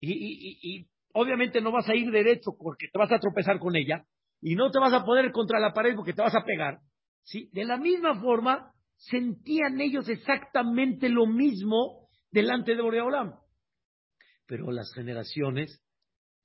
y, 0.00 0.86
obviamente 1.14 1.62
no 1.62 1.72
vas 1.72 1.88
a 1.88 1.94
ir 1.94 2.10
derecho 2.10 2.50
porque 2.56 2.86
te 2.92 2.98
vas 2.98 3.10
a 3.10 3.18
tropezar 3.18 3.58
con 3.58 3.74
ella, 3.76 4.04
y 4.42 4.54
no 4.54 4.70
te 4.70 4.78
vas 4.78 4.92
a 4.92 5.04
poner 5.04 5.32
contra 5.32 5.58
la 5.58 5.72
pared 5.72 5.96
porque 5.96 6.12
te 6.12 6.20
vas 6.20 6.34
a 6.34 6.44
pegar. 6.44 6.80
¿sí? 7.22 7.48
De 7.54 7.64
la 7.64 7.78
misma 7.78 8.20
forma, 8.20 8.72
sentían 8.96 9.80
ellos 9.80 10.06
exactamente 10.10 11.08
lo 11.08 11.26
mismo 11.26 12.08
delante 12.30 12.76
de 12.76 12.82
Boreolam. 12.82 13.36
Pero 14.46 14.70
las 14.70 14.92
generaciones 14.94 15.82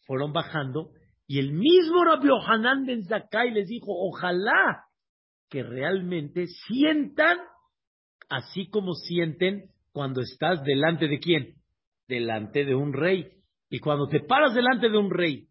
fueron 0.05 0.33
bajando 0.33 0.91
y 1.27 1.39
el 1.39 1.53
mismo 1.53 2.03
Rabbi 2.03 2.29
Hanan 2.45 2.85
ben 2.85 3.03
Zakai 3.05 3.51
les 3.51 3.67
dijo, 3.67 3.87
ojalá 3.89 4.85
que 5.49 5.63
realmente 5.63 6.47
sientan 6.67 7.37
así 8.29 8.69
como 8.69 8.93
sienten 8.93 9.69
cuando 9.91 10.21
estás 10.21 10.63
delante 10.63 11.07
de 11.07 11.19
quién? 11.19 11.55
Delante 12.07 12.65
de 12.65 12.75
un 12.75 12.93
rey. 12.93 13.29
Y 13.69 13.79
cuando 13.79 14.07
te 14.07 14.19
paras 14.19 14.53
delante 14.53 14.89
de 14.89 14.97
un 14.97 15.09
rey, 15.11 15.47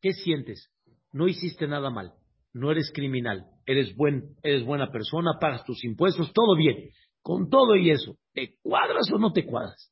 ¿qué 0.00 0.12
sientes? 0.12 0.70
No 1.12 1.28
hiciste 1.28 1.66
nada 1.66 1.90
mal, 1.90 2.12
no 2.52 2.70
eres 2.70 2.92
criminal, 2.92 3.46
eres, 3.66 3.94
buen, 3.96 4.36
eres 4.42 4.64
buena 4.64 4.90
persona, 4.90 5.38
pagas 5.40 5.64
tus 5.64 5.82
impuestos, 5.84 6.32
todo 6.32 6.56
bien. 6.56 6.90
Con 7.22 7.48
todo 7.48 7.74
y 7.76 7.90
eso, 7.90 8.18
¿te 8.32 8.56
cuadras 8.60 9.10
o 9.12 9.18
no 9.18 9.32
te 9.32 9.46
cuadras? 9.46 9.90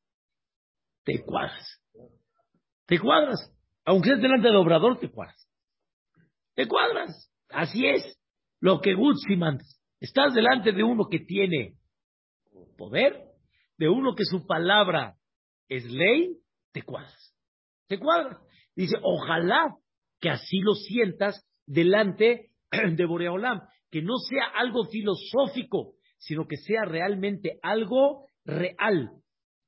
Te 1.04 1.25
cuadras. 1.25 1.81
Te 2.87 2.99
cuadras. 2.99 3.52
Aunque 3.84 4.10
estés 4.10 4.22
delante 4.22 4.48
del 4.48 4.56
obrador, 4.56 4.98
te 4.98 5.10
cuadras. 5.10 5.48
Te 6.54 6.66
cuadras. 6.68 7.30
Así 7.48 7.86
es. 7.86 8.18
Lo 8.60 8.80
que 8.80 8.94
mandas. 9.36 9.80
Estás 10.00 10.34
delante 10.34 10.72
de 10.72 10.82
uno 10.82 11.06
que 11.10 11.20
tiene 11.20 11.76
poder, 12.76 13.20
de 13.78 13.88
uno 13.88 14.14
que 14.14 14.24
su 14.24 14.46
palabra 14.46 15.16
es 15.68 15.84
ley, 15.90 16.38
te 16.72 16.82
cuadras. 16.82 17.34
Te 17.88 17.98
cuadras. 17.98 18.38
Dice, 18.74 18.96
ojalá 19.02 19.76
que 20.21 20.30
así 20.30 20.58
lo 20.60 20.75
sientas 20.75 21.45
delante 21.66 22.50
de 22.71 23.04
Boreolam, 23.04 23.60
que 23.90 24.02
no 24.02 24.16
sea 24.18 24.47
algo 24.54 24.84
filosófico, 24.86 25.95
sino 26.18 26.47
que 26.47 26.56
sea 26.56 26.84
realmente 26.84 27.58
algo 27.62 28.26
real. 28.45 29.10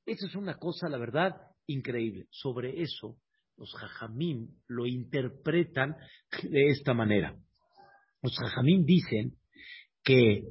Eso 0.05 0.27
es 0.27 0.35
una 0.35 0.55
cosa, 0.55 0.87
la 0.89 0.97
verdad, 0.97 1.35
increíble. 1.67 2.27
Sobre 2.29 2.81
eso, 2.81 3.17
los 3.57 3.73
jajamim 3.73 4.49
lo 4.67 4.85
interpretan 4.85 5.95
de 6.43 6.69
esta 6.69 6.93
manera. 6.93 7.35
Los 8.21 8.35
jajamim 8.37 8.85
dicen 8.85 9.33
que 10.03 10.43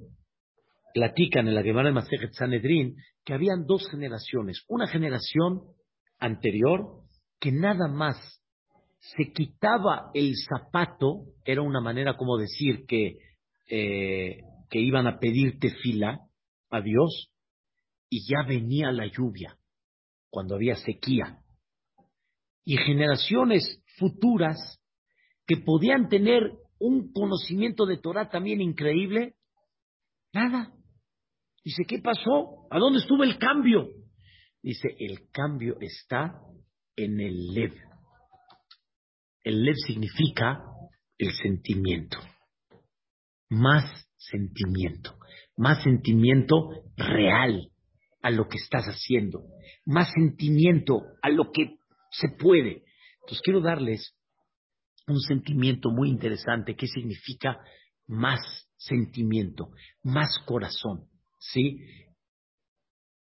platican 0.94 1.48
en 1.48 1.54
la 1.54 1.62
Gemara 1.62 1.88
de 1.88 1.94
Masejet 1.94 2.32
Sanedrin 2.32 2.96
que 3.24 3.34
habían 3.34 3.66
dos 3.66 3.88
generaciones. 3.90 4.64
Una 4.68 4.86
generación 4.86 5.62
anterior 6.18 7.02
que 7.40 7.52
nada 7.52 7.88
más 7.88 8.16
se 9.00 9.32
quitaba 9.32 10.10
el 10.14 10.32
zapato, 10.48 11.26
era 11.44 11.62
una 11.62 11.80
manera 11.80 12.16
como 12.16 12.38
decir 12.38 12.86
que, 12.86 13.18
eh, 13.68 14.38
que 14.70 14.78
iban 14.78 15.06
a 15.06 15.18
pedirte 15.18 15.70
fila 15.82 16.20
a 16.70 16.80
Dios, 16.80 17.30
y 18.08 18.26
ya 18.26 18.46
venía 18.46 18.92
la 18.92 19.06
lluvia, 19.06 19.58
cuando 20.30 20.54
había 20.54 20.76
sequía. 20.76 21.38
Y 22.64 22.76
generaciones 22.78 23.82
futuras 23.98 24.80
que 25.46 25.56
podían 25.58 26.08
tener 26.08 26.52
un 26.78 27.12
conocimiento 27.12 27.86
de 27.86 27.98
Torah 27.98 28.28
también 28.28 28.60
increíble, 28.60 29.36
nada. 30.32 30.72
Dice, 31.64 31.84
¿qué 31.86 31.98
pasó? 31.98 32.66
¿A 32.70 32.78
dónde 32.78 32.98
estuvo 32.98 33.22
el 33.22 33.38
cambio? 33.38 33.88
Dice, 34.62 34.88
el 34.98 35.30
cambio 35.30 35.76
está 35.80 36.40
en 36.96 37.20
el 37.20 37.54
lev. 37.54 37.72
El 39.42 39.62
lev 39.62 39.74
significa 39.86 40.62
el 41.18 41.32
sentimiento. 41.32 42.18
Más 43.50 44.08
sentimiento. 44.16 45.18
Más 45.56 45.82
sentimiento 45.82 46.70
real 46.96 47.70
a 48.22 48.30
lo 48.30 48.48
que 48.48 48.56
estás 48.56 48.84
haciendo. 48.86 49.44
Más 49.84 50.10
sentimiento 50.12 51.02
a 51.22 51.28
lo 51.28 51.52
que 51.52 51.76
se 52.18 52.28
puede. 52.28 52.84
Entonces 53.20 53.40
quiero 53.42 53.60
darles 53.60 54.14
un 55.06 55.20
sentimiento 55.20 55.90
muy 55.90 56.08
interesante 56.08 56.74
que 56.74 56.86
significa 56.86 57.58
más 58.06 58.40
sentimiento, 58.76 59.70
más 60.02 60.38
corazón. 60.46 61.08
¿sí? 61.38 61.80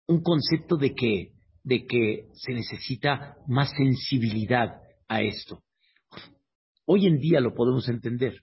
Un 0.08 0.22
concepto 0.22 0.78
de 0.78 0.94
que, 0.94 1.34
de 1.64 1.86
que 1.86 2.30
se 2.34 2.54
necesita 2.54 3.38
más 3.48 3.72
sensibilidad 3.76 4.82
a 5.08 5.22
esto. 5.22 5.64
Hoy 6.86 7.08
en 7.08 7.20
día 7.20 7.40
lo 7.40 7.54
podemos 7.54 7.88
entender. 7.90 8.34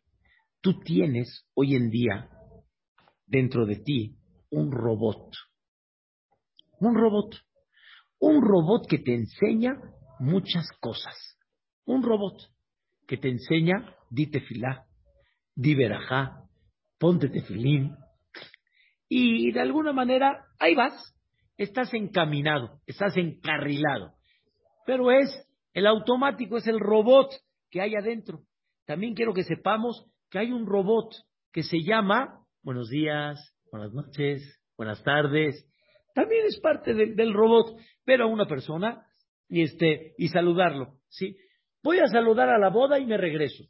Tú 0.61 0.81
tienes 0.81 1.47
hoy 1.55 1.75
en 1.75 1.91
día 1.91 2.31
dentro 3.27 3.67
de 3.67 3.77
ti 3.77 4.17
un 4.51 4.73
robot. 4.73 5.33
Un 6.81 6.95
robot. 6.95 7.37
Un 8.21 8.43
robot 8.43 8.89
que 8.89 8.99
te 8.99 9.15
enseña 9.15 9.81
muchas 10.19 10.67
cosas. 10.81 11.39
Un 11.85 12.03
robot 12.03 12.41
que 13.07 13.17
te 13.17 13.29
enseña, 13.29 13.95
dite 14.11 14.41
filá, 14.41 14.87
di 15.55 15.75
verajá, 15.75 16.45
ponte 16.99 17.29
tefilín, 17.29 17.97
y 19.09 19.53
de 19.53 19.61
alguna 19.61 19.93
manera 19.93 20.45
ahí 20.59 20.75
vas, 20.75 21.15
estás 21.57 21.93
encaminado, 21.95 22.81
estás 22.87 23.17
encarrilado. 23.17 24.13
Pero 24.87 25.11
es 25.11 25.29
el 25.73 25.87
automático, 25.87 26.59
es 26.59 26.67
el 26.67 26.79
robot 26.79 27.31
que 27.71 27.81
hay 27.81 27.95
adentro. 27.95 28.43
También 28.87 29.15
quiero 29.15 29.33
que 29.33 29.45
sepamos 29.45 30.07
que 30.31 30.39
hay 30.39 30.53
un 30.53 30.67
robot 30.67 31.15
que 31.53 31.63
se 31.63 31.79
llama 31.83 32.45
buenos 32.63 32.91
días, 32.91 33.39
buenas 33.73 33.93
noches, 33.93 34.61
buenas 34.77 35.03
tardes. 35.03 35.67
También 36.15 36.47
es 36.47 36.59
parte 36.61 36.95
del 36.95 37.33
robot, 37.33 37.79
pero 38.05 38.25
a 38.25 38.29
una 38.29 38.47
persona 38.47 39.07
y 39.49 39.63
este 39.63 40.15
y 40.19 40.29
saludarlo, 40.29 40.99
¿sí? 41.09 41.37
Voy 41.83 41.99
a 41.99 42.07
saludar 42.07 42.49
a 42.49 42.59
la 42.59 42.69
boda 42.69 42.99
y 42.99 43.07
me 43.07 43.17
regreso. 43.17 43.65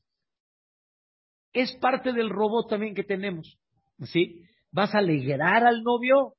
Es 1.52 1.74
parte 1.80 2.12
del 2.12 2.30
robot 2.30 2.68
también 2.68 2.94
que 2.94 3.04
tenemos, 3.04 3.58
¿sí? 4.04 4.44
¿Vas 4.70 4.94
a 4.94 4.98
alegrar 4.98 5.64
al 5.64 5.82
novio 5.82 6.34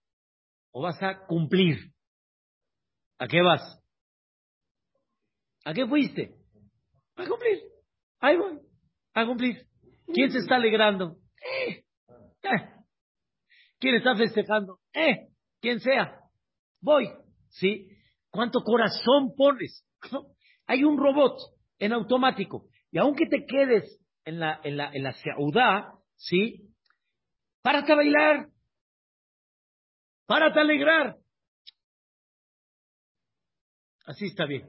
o 0.71 0.82
vas 0.82 1.02
a 1.02 1.25
cumplir? 1.25 1.93
¿A 3.17 3.28
qué 3.28 3.41
vas? 3.41 3.82
¿A 5.65 5.73
qué 5.73 5.86
fuiste? 5.86 6.36
A 7.15 7.28
cumplir. 7.28 7.60
Ahí 8.19 8.38
voy. 8.38 8.60
A 9.13 9.25
cumplir. 9.25 9.65
¿Quién 10.13 10.32
se 10.32 10.39
está 10.39 10.56
alegrando? 10.56 11.17
Eh. 11.41 11.84
¿Quién 13.80 13.95
está 13.95 14.15
festejando? 14.15 14.80
Eh. 14.93 15.30
Quien 15.60 15.80
sea. 15.80 16.19
Voy. 16.82 17.10
¿Sí? 17.49 17.89
¿Cuánto 18.30 18.62
corazón 18.62 19.34
pones? 19.36 19.86
Hay 20.68 20.84
un 20.84 20.98
robot 20.98 21.38
en 21.80 21.94
automático. 21.94 22.68
Y 22.92 22.98
aunque 23.00 23.26
te 23.26 23.46
quedes 23.46 24.00
en 24.26 24.39
la, 24.39 24.60
en 24.63 24.78
la, 24.78 24.92
en 24.94 25.04
la 25.04 25.13
¿sí? 26.15 26.70
Párate 27.62 27.92
a 27.92 27.96
bailar. 27.96 28.48
Párate 30.26 30.60
a 30.60 30.62
alegrar. 30.62 31.15
Así 34.06 34.26
está 34.26 34.46
bien. 34.46 34.68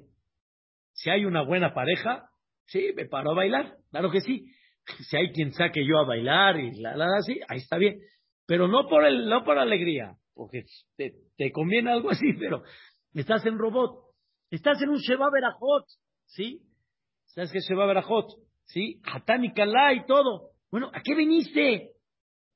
Si 0.92 1.08
hay 1.08 1.24
una 1.24 1.42
buena 1.42 1.72
pareja, 1.72 2.28
sí, 2.66 2.92
me 2.94 3.06
paro 3.06 3.32
a 3.32 3.34
bailar, 3.34 3.76
claro 3.90 4.10
que 4.10 4.20
sí. 4.20 4.46
Si 5.08 5.16
hay 5.16 5.32
quien 5.32 5.52
saque 5.52 5.86
yo 5.86 5.98
a 5.98 6.06
bailar 6.06 6.58
y 6.58 6.80
la, 6.80 6.96
la, 6.96 7.06
la, 7.06 7.22
sí, 7.22 7.40
ahí 7.48 7.58
está 7.58 7.76
bien. 7.78 8.00
Pero 8.46 8.68
no 8.68 8.88
por 8.88 9.04
el, 9.04 9.28
no 9.28 9.44
por 9.44 9.58
alegría, 9.58 10.16
porque 10.34 10.64
te, 10.96 11.14
te 11.36 11.52
conviene 11.52 11.92
algo 11.92 12.10
así, 12.10 12.32
pero 12.38 12.62
estás 13.14 13.44
en 13.46 13.58
robot, 13.58 14.14
estás 14.50 14.80
en 14.82 14.90
un 14.90 14.98
Sheba 14.98 15.30
Berajot, 15.30 15.86
¿sí? 16.26 16.62
¿Sabes 17.26 17.52
qué 17.52 17.58
es 17.58 17.68
Sheba 17.68 17.86
Berajot? 17.86 18.30
¿Sí? 18.64 19.00
Hatán 19.04 19.44
y 19.44 19.52
Kalá 19.52 19.92
y 19.94 20.06
todo. 20.06 20.50
Bueno, 20.70 20.90
¿a 20.92 21.00
qué 21.02 21.14
viniste? 21.14 21.92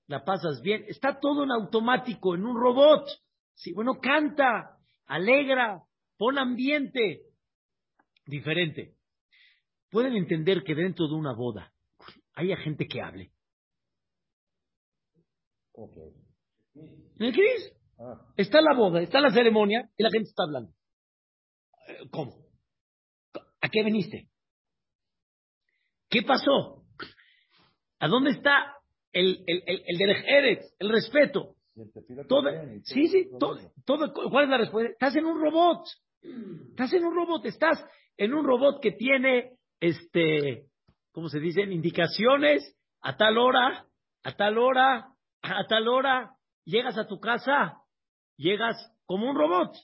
La 0.06 0.24
pasas 0.24 0.60
bien. 0.62 0.84
Está 0.88 1.18
todo 1.18 1.44
en 1.44 1.50
automático, 1.50 2.34
en 2.34 2.44
un 2.44 2.56
robot. 2.56 3.08
Sí, 3.54 3.72
bueno, 3.72 3.98
canta, 4.00 4.78
alegra, 5.06 5.82
pon 6.16 6.38
ambiente 6.38 7.22
diferente. 8.26 8.94
Pueden 9.90 10.14
entender 10.16 10.62
que 10.62 10.74
dentro 10.74 11.06
de 11.08 11.14
una 11.14 11.32
boda 11.34 11.72
haya 12.34 12.56
gente 12.56 12.86
que 12.86 13.00
hable. 13.00 13.30
¿En 17.16 17.26
el 17.26 17.32
Cris? 17.32 17.72
Ah. 17.98 18.20
Está 18.36 18.60
la 18.60 18.74
boda, 18.74 19.00
está 19.00 19.20
la 19.20 19.30
ceremonia 19.30 19.88
y 19.96 20.02
la 20.02 20.10
gente 20.10 20.28
está 20.28 20.44
hablando. 20.44 20.72
Eh, 21.88 22.08
¿Cómo? 22.10 22.34
¿A 23.60 23.68
qué 23.68 23.82
viniste? 23.82 24.28
¿Qué 26.10 26.22
pasó? 26.22 26.84
¿A 27.98 28.08
dónde 28.08 28.30
está 28.30 28.76
el, 29.12 29.42
el, 29.46 29.62
el, 29.66 30.58
el 30.78 30.88
respeto? 30.90 31.54
Todo, 32.28 32.50
sí, 32.84 33.08
sí, 33.08 33.28
todo, 33.40 33.58
todo, 33.84 34.12
¿cuál 34.30 34.44
es 34.44 34.50
la 34.50 34.58
respuesta? 34.58 34.92
Estás 34.92 35.16
en 35.16 35.24
un 35.24 35.40
robot. 35.40 35.86
Estás 36.70 36.92
en 36.92 37.04
un 37.04 37.14
robot, 37.14 37.44
estás 37.46 37.84
en 38.16 38.32
un 38.32 38.46
robot 38.46 38.80
que 38.80 38.92
tiene, 38.92 39.56
este, 39.80 40.66
¿cómo 41.12 41.28
se 41.28 41.40
dicen? 41.40 41.72
Indicaciones 41.72 42.76
a 43.00 43.16
tal 43.16 43.38
hora, 43.38 43.86
a 44.22 44.36
tal 44.36 44.56
hora, 44.58 45.08
a 45.42 45.66
tal 45.68 45.88
hora. 45.88 46.36
Llegas 46.64 46.96
a 46.96 47.06
tu 47.06 47.18
casa, 47.18 47.78
llegas 48.36 48.76
como 49.06 49.28
un 49.30 49.36
robot, 49.36 49.74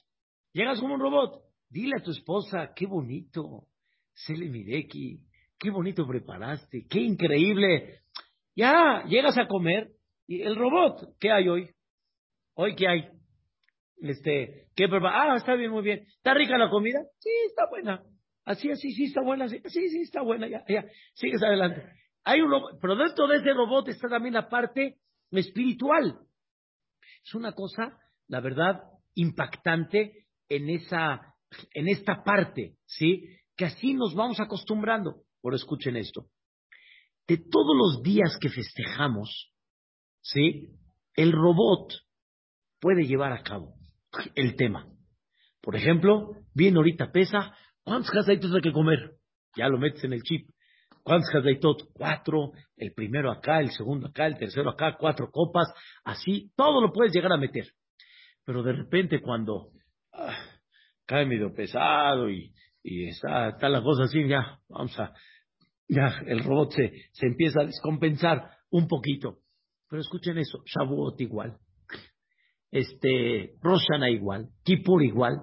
llegas 0.53 0.79
como 0.79 0.95
un 0.95 1.01
robot. 1.01 1.43
Dile 1.69 1.93
a 1.99 2.03
tu 2.03 2.11
esposa, 2.11 2.73
qué 2.75 2.85
bonito, 2.85 3.67
Sele 4.13 4.49
Mireki, 4.49 5.21
qué 5.57 5.69
bonito 5.69 6.05
preparaste, 6.05 6.85
qué 6.89 6.99
increíble. 6.99 8.01
Ya, 8.55 9.03
llegas 9.07 9.37
a 9.37 9.47
comer 9.47 9.91
y 10.27 10.41
el 10.41 10.55
robot, 10.55 11.15
¿qué 11.19 11.31
hay 11.31 11.47
hoy? 11.47 11.69
Hoy, 12.55 12.75
¿qué 12.75 12.87
hay? 12.87 13.09
Este, 14.01 14.67
¿qué 14.75 14.87
Ah, 15.03 15.35
está 15.37 15.55
bien, 15.55 15.71
muy 15.71 15.83
bien. 15.83 16.05
¿Está 16.17 16.33
rica 16.33 16.57
la 16.57 16.69
comida? 16.69 16.99
Sí, 17.19 17.29
está 17.47 17.67
buena. 17.69 18.03
Así, 18.45 18.69
así, 18.69 18.91
sí, 18.91 19.05
está 19.05 19.21
buena. 19.21 19.47
Sí, 19.47 19.59
sí, 19.65 20.01
está 20.01 20.21
buena. 20.21 20.47
Ya, 20.47 20.63
ya. 20.67 20.85
Sigues 21.13 21.41
adelante. 21.43 21.83
Hay 22.23 22.41
un 22.41 22.51
pero 22.81 22.95
dentro 22.95 23.27
de 23.27 23.37
ese 23.37 23.53
robot 23.53 23.87
está 23.89 24.09
también 24.09 24.33
la 24.33 24.49
parte 24.49 24.97
espiritual. 25.31 26.19
Es 27.23 27.35
una 27.35 27.53
cosa, 27.53 27.97
la 28.31 28.39
verdad, 28.39 28.81
impactante 29.13 30.25
en 30.47 30.69
esa, 30.69 31.35
en 31.73 31.89
esta 31.89 32.23
parte, 32.23 32.77
¿sí? 32.85 33.25
Que 33.57 33.65
así 33.65 33.93
nos 33.93 34.15
vamos 34.15 34.39
acostumbrando. 34.39 35.23
Por 35.41 35.53
escuchen 35.53 35.97
esto. 35.97 36.27
De 37.27 37.37
todos 37.37 37.75
los 37.75 38.01
días 38.01 38.37
que 38.39 38.47
festejamos, 38.47 39.51
¿sí? 40.21 40.69
El 41.13 41.33
robot 41.33 41.91
puede 42.79 43.05
llevar 43.05 43.33
a 43.33 43.43
cabo 43.43 43.73
el 44.35 44.55
tema. 44.55 44.87
Por 45.61 45.75
ejemplo, 45.75 46.31
viene 46.53 46.77
ahorita 46.77 47.11
pesa, 47.11 47.53
¿cuántos 47.83 48.15
hazaitos 48.15 48.53
hay 48.55 48.61
que 48.61 48.71
comer? 48.71 49.17
Ya 49.57 49.67
lo 49.67 49.77
metes 49.77 50.05
en 50.05 50.13
el 50.13 50.21
chip. 50.21 50.49
¿Cuántos 51.03 51.35
hazaitot? 51.35 51.91
Cuatro, 51.93 52.53
el 52.77 52.93
primero 52.93 53.29
acá, 53.29 53.59
el 53.59 53.71
segundo 53.71 54.07
acá, 54.07 54.25
el 54.25 54.37
tercero 54.37 54.69
acá, 54.69 54.95
cuatro 54.97 55.29
copas, 55.31 55.67
así, 56.05 56.53
todo 56.55 56.79
lo 56.79 56.93
puedes 56.93 57.13
llegar 57.13 57.33
a 57.33 57.37
meter. 57.37 57.65
Pero 58.45 58.63
de 58.63 58.73
repente 58.73 59.21
cuando 59.21 59.71
ah, 60.13 60.37
cae 61.05 61.25
medio 61.25 61.53
pesado 61.53 62.29
y, 62.29 62.53
y 62.83 63.07
está, 63.09 63.49
está 63.49 63.69
la 63.69 63.81
cosa 63.81 64.03
así, 64.03 64.27
ya, 64.27 64.59
vamos 64.69 64.97
a, 64.99 65.13
ya 65.87 66.21
el 66.25 66.43
robot 66.43 66.71
se, 66.71 66.91
se 67.11 67.27
empieza 67.27 67.61
a 67.61 67.65
descompensar 67.65 68.51
un 68.69 68.87
poquito. 68.87 69.39
Pero 69.89 70.01
escuchen 70.01 70.37
eso, 70.37 70.63
Shavuot 70.65 71.19
igual, 71.19 71.57
este, 72.71 73.55
igual, 74.09 74.49
Kippur 74.63 75.03
igual, 75.03 75.41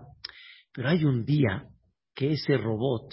pero 0.73 0.89
hay 0.89 1.05
un 1.05 1.25
día 1.25 1.69
que 2.15 2.33
ese 2.33 2.57
robot 2.57 3.13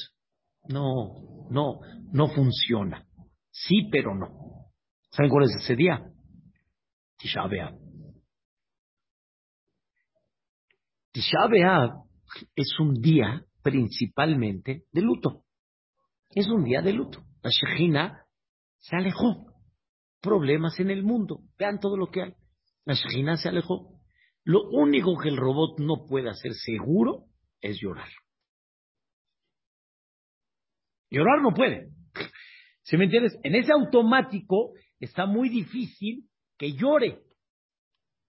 no, 0.70 1.48
no, 1.50 1.80
no 2.12 2.28
funciona. 2.30 3.06
Sí, 3.52 3.90
pero 3.92 4.16
no. 4.16 4.72
¿Saben 5.12 5.30
cuál 5.30 5.46
es 5.46 5.56
ese 5.58 5.76
día? 5.76 6.02
Tisha. 7.18 7.42
Tisha 11.16 11.48
es 12.58 12.78
un 12.78 13.02
día 13.02 13.46
principalmente 13.64 14.84
de 14.92 15.02
luto. 15.02 15.46
Es 16.30 16.50
un 16.50 16.66
día 16.66 16.82
de 16.82 16.92
luto. 16.92 17.24
La 17.42 17.52
Shejina 17.52 18.26
se 18.80 18.98
alejó. 18.98 19.46
Problemas 20.20 20.78
en 20.82 20.90
el 20.90 21.04
mundo. 21.04 21.40
Vean 21.58 21.80
todo 21.80 21.96
lo 21.96 22.08
que 22.08 22.22
hay. 22.22 22.34
La 22.84 22.96
Shejina 22.96 23.38
se 23.38 23.48
alejó. 23.48 24.02
Lo 24.44 24.70
único 24.72 25.18
que 25.18 25.30
el 25.30 25.38
robot 25.38 25.80
no 25.80 26.06
puede 26.06 26.30
hacer 26.30 26.52
seguro 26.54 27.28
es 27.62 27.80
llorar. 27.80 28.10
Llorar 31.10 31.42
no 31.42 31.54
puede. 31.54 31.92
¿Sí 32.82 32.98
me 32.98 33.06
entiendes? 33.06 33.38
En 33.44 33.56
ese 33.56 33.72
automático 33.72 34.74
está 35.00 35.26
muy 35.28 35.48
difícil 35.48 36.30
que 36.58 36.74
llore. 36.74 37.22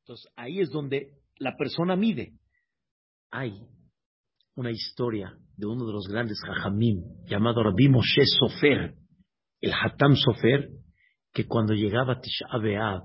Entonces 0.02 0.32
ahí 0.36 0.60
es 0.60 0.70
donde 0.70 1.10
la 1.40 1.56
persona 1.56 1.96
mide. 1.96 2.38
Hay 3.30 3.68
una 4.54 4.70
historia 4.70 5.36
de 5.56 5.66
uno 5.66 5.86
de 5.86 5.92
los 5.92 6.06
grandes 6.08 6.38
jajamim 6.46 7.02
llamado 7.26 7.62
Rabbi 7.62 7.88
Moshe 7.88 8.24
Sofer, 8.24 8.94
el 9.60 9.72
Hatam 9.72 10.14
Sofer, 10.14 10.70
que 11.32 11.46
cuando 11.46 11.74
llegaba 11.74 12.20
Tisha 12.20 12.46
B'Av 12.58 13.02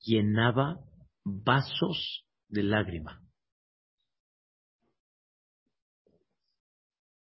llenaba 0.00 0.80
vasos 1.24 2.24
de 2.48 2.62
lágrima. 2.62 3.20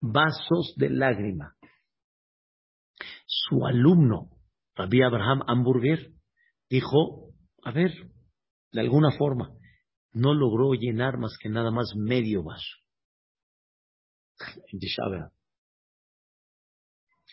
Vasos 0.01 0.73
de 0.77 0.89
lágrima. 0.89 1.55
Su 3.25 3.65
alumno, 3.65 4.29
Rabbi 4.75 5.01
Abraham 5.01 5.41
Hamburger, 5.45 6.13
dijo, 6.69 7.33
a 7.63 7.71
ver, 7.71 7.91
de 8.71 8.79
alguna 8.81 9.11
forma, 9.11 9.51
no 10.13 10.33
logró 10.33 10.73
llenar 10.73 11.17
más 11.17 11.37
que 11.41 11.49
nada 11.49 11.71
más 11.71 11.93
medio 11.95 12.43
vaso. 12.43 12.77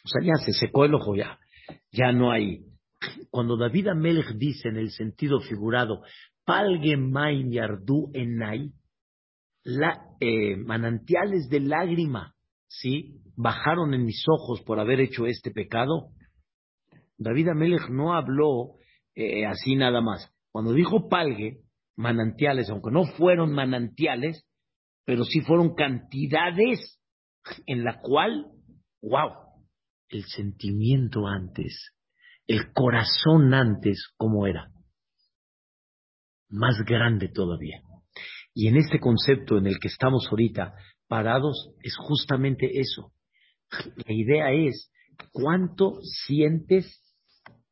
O 0.04 0.08
sea, 0.08 0.22
ya 0.22 0.34
se 0.44 0.52
secó 0.52 0.84
el 0.84 0.94
ojo, 0.94 1.16
ya, 1.16 1.38
ya 1.90 2.12
no 2.12 2.30
hay. 2.30 2.64
Cuando 3.30 3.56
David 3.56 3.88
Amelech 3.88 4.34
dice 4.36 4.68
en 4.68 4.76
el 4.76 4.90
sentido 4.90 5.40
figurado, 5.40 6.02
Palgemain 6.44 7.50
yardu 7.50 8.10
enai, 8.14 8.72
la, 9.64 10.00
eh, 10.20 10.56
manantiales 10.56 11.48
de 11.48 11.60
lágrima, 11.60 12.34
¿sí? 12.68 13.20
Bajaron 13.36 13.94
en 13.94 14.04
mis 14.04 14.24
ojos 14.28 14.62
por 14.62 14.78
haber 14.78 15.00
hecho 15.00 15.26
este 15.26 15.50
pecado. 15.50 16.10
David 17.18 17.48
Amelech 17.48 17.88
no 17.90 18.14
habló 18.14 18.76
eh, 19.14 19.44
así 19.46 19.74
nada 19.74 20.00
más. 20.00 20.32
Cuando 20.52 20.72
dijo 20.72 21.08
palgue, 21.08 21.62
manantiales, 21.96 22.70
aunque 22.70 22.90
no 22.90 23.04
fueron 23.04 23.52
manantiales, 23.52 24.46
pero 25.04 25.24
sí 25.24 25.40
fueron 25.40 25.74
cantidades 25.74 27.00
en 27.66 27.84
la 27.84 28.00
cual, 28.00 28.46
wow, 29.02 29.30
el 30.08 30.24
sentimiento 30.24 31.26
antes, 31.26 31.92
el 32.46 32.72
corazón 32.72 33.54
antes, 33.54 34.12
¿cómo 34.16 34.46
era? 34.46 34.70
más 36.48 36.76
grande 36.84 37.28
todavía. 37.28 37.80
Y 38.54 38.68
en 38.68 38.76
este 38.76 38.98
concepto 39.00 39.58
en 39.58 39.66
el 39.66 39.78
que 39.78 39.88
estamos 39.88 40.26
ahorita 40.30 40.74
parados 41.08 41.70
es 41.82 41.96
justamente 41.96 42.80
eso. 42.80 43.12
La 43.96 44.12
idea 44.12 44.52
es 44.52 44.90
cuánto 45.32 45.98
sientes 46.02 47.02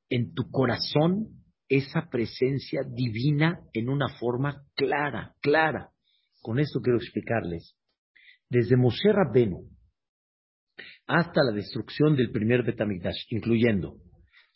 en 0.09 0.35
tu 0.35 0.51
corazón 0.51 1.44
esa 1.77 2.09
presencia 2.09 2.83
divina 2.85 3.61
en 3.73 3.89
una 3.89 4.09
forma 4.19 4.63
clara, 4.75 5.35
clara. 5.41 5.91
Con 6.41 6.59
esto 6.59 6.81
quiero 6.81 6.99
explicarles. 6.99 7.77
Desde 8.49 8.77
Moshe 8.77 9.13
Rabbenu 9.13 9.69
hasta 11.07 11.43
la 11.43 11.53
destrucción 11.53 12.17
del 12.17 12.31
primer 12.31 12.63
Betamigdash, 12.63 13.27
incluyendo, 13.31 13.97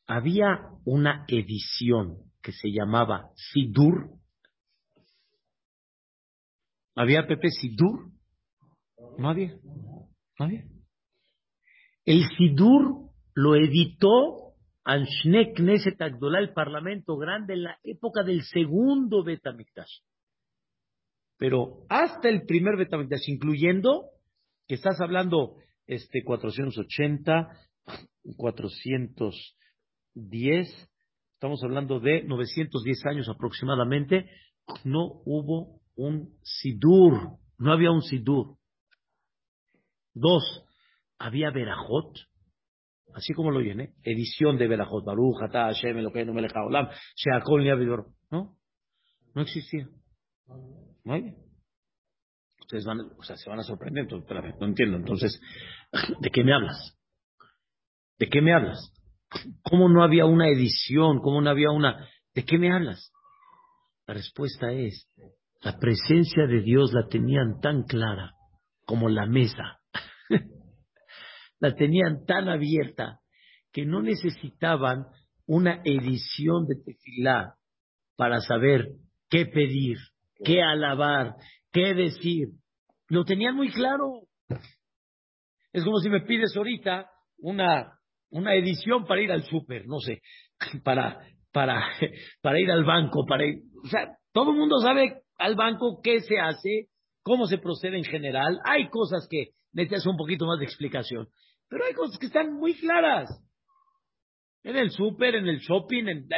había 0.06 0.60
una 0.84 1.24
edición 1.28 2.18
que 2.42 2.52
se 2.52 2.70
llamaba 2.70 3.30
Sidur. 3.34 4.10
Había 6.94 7.26
Pepe 7.26 7.50
Sidur. 7.50 8.10
No 9.18 9.28
había. 9.28 9.54
No 10.38 10.44
había. 10.46 10.64
El 12.04 12.22
Sidur 12.36 13.10
lo 13.34 13.54
editó 13.54 14.47
Anshne 14.88 15.52
Knesset 15.52 16.00
Agdolá, 16.00 16.38
el 16.38 16.54
Parlamento 16.54 17.18
Grande, 17.18 17.52
en 17.52 17.64
la 17.64 17.78
época 17.84 18.22
del 18.22 18.42
segundo 18.44 19.22
Betamikdash. 19.22 20.00
Pero 21.36 21.84
hasta 21.90 22.30
el 22.30 22.46
primer 22.46 22.78
Betamikdash, 22.78 23.28
incluyendo, 23.28 24.06
que 24.66 24.76
estás 24.76 24.98
hablando 25.02 25.56
este 25.86 26.24
480, 26.24 27.50
410, 28.38 30.90
estamos 31.34 31.62
hablando 31.62 32.00
de 32.00 32.24
910 32.24 33.04
años 33.04 33.28
aproximadamente, 33.28 34.30
no 34.84 35.20
hubo 35.26 35.82
un 35.96 36.38
Sidur, 36.42 37.36
no 37.58 37.74
había 37.74 37.90
un 37.90 38.00
Sidur. 38.00 38.56
Dos, 40.14 40.64
había 41.18 41.50
Berajot, 41.50 42.16
así 43.18 43.34
como 43.34 43.50
lo 43.50 43.58
viene, 43.58 43.94
edición 44.02 44.56
de 44.56 44.68
Berajot, 44.68 45.04
Baruch, 45.04 45.42
Ata, 45.42 45.66
Hashem, 45.66 45.98
Elokeinu, 45.98 46.32
Melech 46.32 46.54
Haolam, 46.54 46.88
Sheakol, 47.16 47.64
¿no? 48.30 48.56
No 49.34 49.42
existía. 49.42 49.88
No 51.04 51.12
hay. 51.12 51.34
Ustedes 52.60 52.84
van, 52.84 53.00
o 53.00 53.22
sea, 53.22 53.36
se 53.36 53.50
van 53.50 53.58
a 53.60 53.64
sorprender, 53.64 54.04
entonces, 54.04 54.54
no 54.60 54.66
entiendo. 54.66 54.96
Entonces, 54.96 55.40
¿de 56.20 56.30
qué 56.30 56.44
me 56.44 56.54
hablas? 56.54 56.96
¿De 58.18 58.28
qué 58.28 58.40
me 58.40 58.54
hablas? 58.54 58.92
¿Cómo 59.62 59.88
no 59.88 60.02
había 60.02 60.24
una 60.24 60.48
edición? 60.48 61.20
¿Cómo 61.20 61.40
no 61.40 61.50
había 61.50 61.70
una... 61.70 62.08
¿De 62.34 62.44
qué 62.44 62.56
me 62.58 62.72
hablas? 62.72 63.12
La 64.06 64.14
respuesta 64.14 64.72
es, 64.72 65.06
la 65.60 65.78
presencia 65.78 66.46
de 66.46 66.62
Dios 66.62 66.92
la 66.92 67.08
tenían 67.08 67.60
tan 67.60 67.82
clara 67.82 68.32
como 68.86 69.08
la 69.08 69.26
mesa. 69.26 69.80
la 71.60 71.74
tenían 71.74 72.24
tan 72.26 72.48
abierta 72.48 73.20
que 73.72 73.84
no 73.84 74.02
necesitaban 74.02 75.06
una 75.46 75.80
edición 75.84 76.66
de 76.66 76.76
tefilá 76.84 77.54
para 78.16 78.40
saber 78.40 78.88
qué 79.28 79.46
pedir, 79.46 79.96
qué 80.44 80.62
alabar, 80.62 81.34
qué 81.72 81.94
decir. 81.94 82.48
Lo 83.08 83.24
tenían 83.24 83.54
muy 83.54 83.70
claro. 83.70 84.22
Es 85.72 85.84
como 85.84 85.98
si 85.98 86.08
me 86.10 86.22
pides 86.22 86.56
ahorita 86.56 87.10
una 87.38 87.98
una 88.30 88.54
edición 88.54 89.04
para 89.06 89.22
ir 89.22 89.32
al 89.32 89.44
súper, 89.44 89.86
no 89.86 89.98
sé, 90.00 90.20
para, 90.84 91.20
para, 91.52 91.82
para 92.42 92.60
ir 92.60 92.70
al 92.70 92.84
banco, 92.84 93.24
para 93.26 93.44
ir, 93.44 93.62
o 93.84 93.88
sea, 93.88 94.16
todo 94.32 94.50
el 94.50 94.56
mundo 94.56 94.78
sabe 94.78 95.22
al 95.38 95.54
banco 95.54 96.00
qué 96.02 96.20
se 96.20 96.38
hace, 96.38 96.88
cómo 97.22 97.46
se 97.46 97.58
procede 97.58 97.98
en 97.98 98.04
general. 98.04 98.58
Hay 98.64 98.88
cosas 98.88 99.26
que 99.30 99.50
necesitas 99.72 100.06
un 100.06 100.16
poquito 100.16 100.46
más 100.46 100.58
de 100.58 100.64
explicación, 100.64 101.28
pero 101.68 101.84
hay 101.84 101.94
cosas 101.94 102.18
que 102.18 102.26
están 102.26 102.54
muy 102.54 102.74
claras. 102.74 103.28
En 104.62 104.76
el 104.76 104.90
súper, 104.90 105.34
en 105.36 105.46
el 105.46 105.58
shopping, 105.58 106.06
en, 106.08 106.28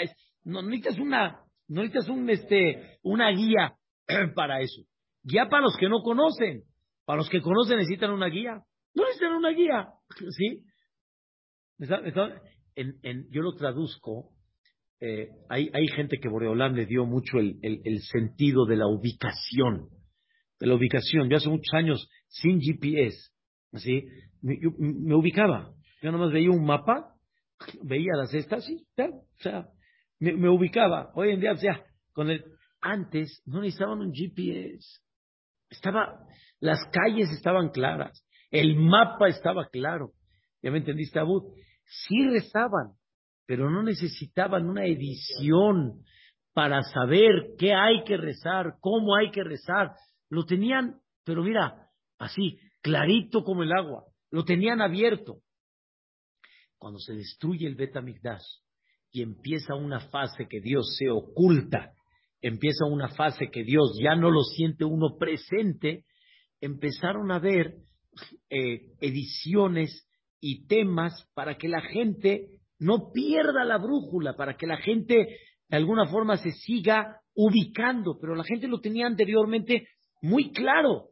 no 0.45 0.63
necesitas 0.63 0.99
una, 0.99 1.41
no 1.69 1.83
necesitas 1.83 2.09
un, 2.09 2.29
este, 2.29 2.99
una 3.03 3.31
guía 3.31 3.75
para 4.35 4.61
eso. 4.61 4.83
Guía 5.23 5.47
para 5.49 5.63
los 5.63 5.77
que 5.77 5.89
no 5.89 6.03
conocen. 6.03 6.63
Para 7.05 7.19
los 7.19 7.29
que 7.29 7.41
conocen 7.41 7.79
necesitan 7.79 8.11
una 8.11 8.29
guía. 8.29 8.63
No 8.95 9.05
necesitan 9.05 9.33
una 9.33 9.51
guía, 9.51 9.89
¿sí? 10.37 10.65
yo 13.31 13.43
lo 13.43 13.55
traduzco, 13.55 14.31
eh, 15.01 15.31
hay, 15.49 15.89
gente 15.97 16.19
que 16.21 16.29
Boreolán 16.29 16.75
le 16.75 16.85
dio 16.85 17.07
mucho 17.07 17.39
el, 17.39 18.01
sentido 18.01 18.67
de 18.67 18.77
la 18.77 18.87
ubicación, 18.87 19.89
de 20.59 20.67
la 20.67 20.75
ubicación. 20.75 21.31
Yo 21.31 21.39
hace 21.39 21.49
muchos 21.49 21.73
años, 21.73 22.07
sin 22.29 22.61
GPS, 22.61 23.31
así, 23.73 24.07
me, 24.43 24.59
me 24.79 25.15
ubicaba. 25.15 25.73
Yo 26.03 26.13
nomás 26.13 26.33
veía 26.33 26.51
un 26.51 26.65
mapa, 26.65 27.15
veía 27.83 28.13
las 28.17 28.33
estas, 28.35 28.69
y 28.69 28.87
o 28.99 29.43
sea, 29.43 29.69
me, 30.19 30.33
me, 30.33 30.49
ubicaba. 30.49 31.11
Hoy 31.15 31.31
en 31.31 31.41
día, 31.41 31.53
o 31.53 31.57
sea, 31.57 31.83
con 32.13 32.31
el, 32.31 32.45
antes 32.81 33.43
no 33.47 33.61
necesitaban 33.61 34.01
un 34.01 34.13
GPS. 34.13 35.01
Estaba, 35.69 36.27
las 36.59 36.79
calles 36.91 37.31
estaban 37.31 37.69
claras, 37.71 38.25
el 38.51 38.77
mapa 38.77 39.29
estaba 39.29 39.69
claro. 39.69 40.13
¿Ya 40.63 40.71
me 40.71 40.79
entendiste, 40.79 41.19
Abud? 41.19 41.55
sí 41.91 42.29
rezaban, 42.29 42.95
pero 43.47 43.71
no 43.71 43.83
necesitaban 43.83 44.69
una 44.69 44.85
edición 44.85 46.03
para 46.53 46.83
saber 46.83 47.55
qué 47.59 47.75
hay 47.75 48.05
que 48.05 48.17
rezar, 48.17 48.75
cómo 48.81 49.17
hay 49.17 49.31
que 49.31 49.43
rezar. 49.43 49.93
Lo 50.29 50.45
tenían, 50.45 51.01
pero 51.25 51.43
mira, 51.43 51.89
así, 52.19 52.59
clarito 52.83 53.45
como 53.45 53.63
el 53.63 53.73
agua. 53.73 54.05
Lo 54.31 54.45
tenían 54.45 54.81
abierto. 54.81 55.41
Cuando 56.79 56.99
se 56.99 57.15
destruye 57.15 57.67
el 57.67 57.75
Betamigdash 57.75 58.45
y 59.13 59.23
empieza 59.23 59.75
una 59.75 60.01
fase 60.01 60.47
que 60.49 60.61
Dios 60.61 60.97
se 60.97 61.11
oculta, 61.11 61.93
empieza 62.41 62.87
una 62.87 63.09
fase 63.09 63.51
que 63.51 63.65
Dios 63.65 63.99
ya 64.03 64.15
no 64.15 64.31
lo 64.31 64.43
siente 64.43 64.85
uno 64.85 65.17
presente, 65.19 66.05
empezaron 66.61 67.31
a 67.33 67.39
ver 67.39 67.75
eh, 68.49 68.93
ediciones 69.01 70.07
y 70.41 70.67
temas 70.67 71.29
para 71.35 71.57
que 71.59 71.69
la 71.69 71.83
gente 71.83 72.49
no 72.79 73.13
pierda 73.13 73.65
la 73.65 73.77
brújula, 73.77 74.37
para 74.37 74.57
que 74.57 74.67
la 74.67 74.79
gente 74.79 75.15
de 75.69 75.77
alguna 75.77 76.07
forma 76.07 76.37
se 76.39 76.53
siga 76.53 77.21
ubicando, 77.35 78.19
pero 78.21 78.35
la 78.35 78.45
gente 78.45 78.67
lo 78.69 78.81
tenía 78.81 79.07
anteriormente 79.07 79.87
muy 80.23 80.51
claro, 80.53 81.10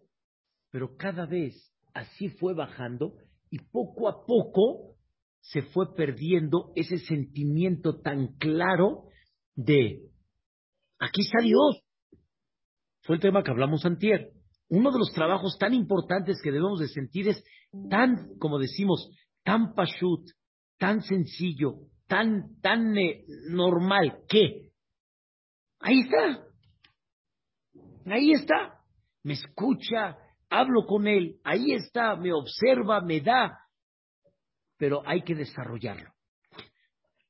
pero 0.70 0.96
cada 0.96 1.26
vez 1.26 1.72
así 1.94 2.28
fue 2.28 2.54
bajando 2.54 3.14
y 3.50 3.58
poco 3.58 4.08
a 4.08 4.24
poco 4.26 4.96
se 5.40 5.62
fue 5.62 5.94
perdiendo 5.94 6.72
ese 6.76 6.98
sentimiento 6.98 8.00
tan 8.00 8.36
claro 8.38 9.04
de 9.54 10.10
aquí 10.98 11.22
está 11.22 11.40
Dios. 11.42 11.82
Fue 13.02 13.16
el 13.16 13.22
tema 13.22 13.42
que 13.42 13.50
hablamos 13.50 13.84
antier 13.84 14.32
uno 14.68 14.90
de 14.90 14.98
los 14.98 15.12
trabajos 15.12 15.56
tan 15.58 15.72
importantes 15.74 16.40
que 16.42 16.50
debemos 16.50 16.80
de 16.80 16.88
sentir 16.88 17.28
es 17.28 17.42
tan, 17.90 18.36
como 18.38 18.58
decimos, 18.58 19.10
tan 19.42 19.74
pashut, 19.74 20.28
tan 20.78 21.02
sencillo, 21.02 21.76
tan, 22.06 22.60
tan 22.60 22.96
eh, 22.96 23.24
normal 23.50 24.24
que 24.28 24.72
ahí 25.80 26.00
está, 26.00 26.46
ahí 28.06 28.32
está, 28.32 28.80
me 29.22 29.34
escucha, 29.34 30.18
hablo 30.50 30.86
con 30.86 31.06
él, 31.06 31.40
ahí 31.44 31.72
está, 31.72 32.16
me 32.16 32.32
observa, 32.32 33.00
me 33.00 33.20
da, 33.20 33.58
pero 34.76 35.02
hay 35.06 35.22
que 35.22 35.34
desarrollarlo. 35.34 36.12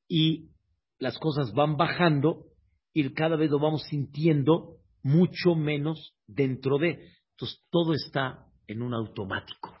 Y 0.07 0.49
las 0.97 1.17
cosas 1.17 1.53
van 1.53 1.77
bajando 1.77 2.45
y 2.93 3.13
cada 3.13 3.35
vez 3.35 3.49
lo 3.49 3.59
vamos 3.59 3.83
sintiendo 3.83 4.77
mucho 5.03 5.55
menos 5.55 6.13
dentro 6.27 6.77
de. 6.77 7.13
Entonces, 7.31 7.63
todo 7.69 7.93
está 7.93 8.45
en 8.67 8.81
un 8.81 8.93
automático. 8.93 9.75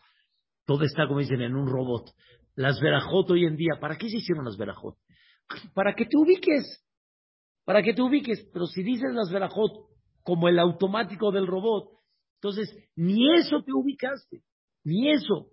Todo 0.65 0.83
está, 0.83 1.07
como 1.07 1.19
dicen, 1.19 1.41
en 1.41 1.55
un 1.55 1.67
robot. 1.67 2.11
Las 2.55 2.79
verajot 2.79 3.29
hoy 3.31 3.45
en 3.45 3.55
día, 3.55 3.73
¿para 3.79 3.97
qué 3.97 4.09
se 4.09 4.17
hicieron 4.17 4.45
las 4.45 4.57
verajot? 4.57 4.95
Para 5.73 5.93
que 5.95 6.05
te 6.05 6.17
ubiques. 6.17 6.85
Para 7.65 7.81
que 7.81 7.93
te 7.93 8.01
ubiques. 8.01 8.47
Pero 8.53 8.65
si 8.67 8.83
dices 8.83 9.13
las 9.13 9.31
verajot 9.31 9.89
como 10.23 10.47
el 10.47 10.59
automático 10.59 11.31
del 11.31 11.47
robot, 11.47 11.98
entonces 12.41 12.73
ni 12.95 13.35
eso 13.35 13.61
te 13.63 13.73
ubicaste. 13.73 14.41
Ni 14.85 15.11
eso. 15.11 15.49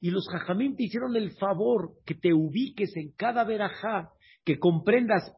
Y 0.00 0.10
los 0.10 0.26
jajamín 0.28 0.76
te 0.76 0.84
hicieron 0.84 1.14
el 1.14 1.32
favor 1.32 1.92
que 2.06 2.14
te 2.14 2.32
ubiques 2.32 2.96
en 2.96 3.12
cada 3.12 3.44
verajá, 3.44 4.10
que 4.44 4.58
comprendas 4.58 5.32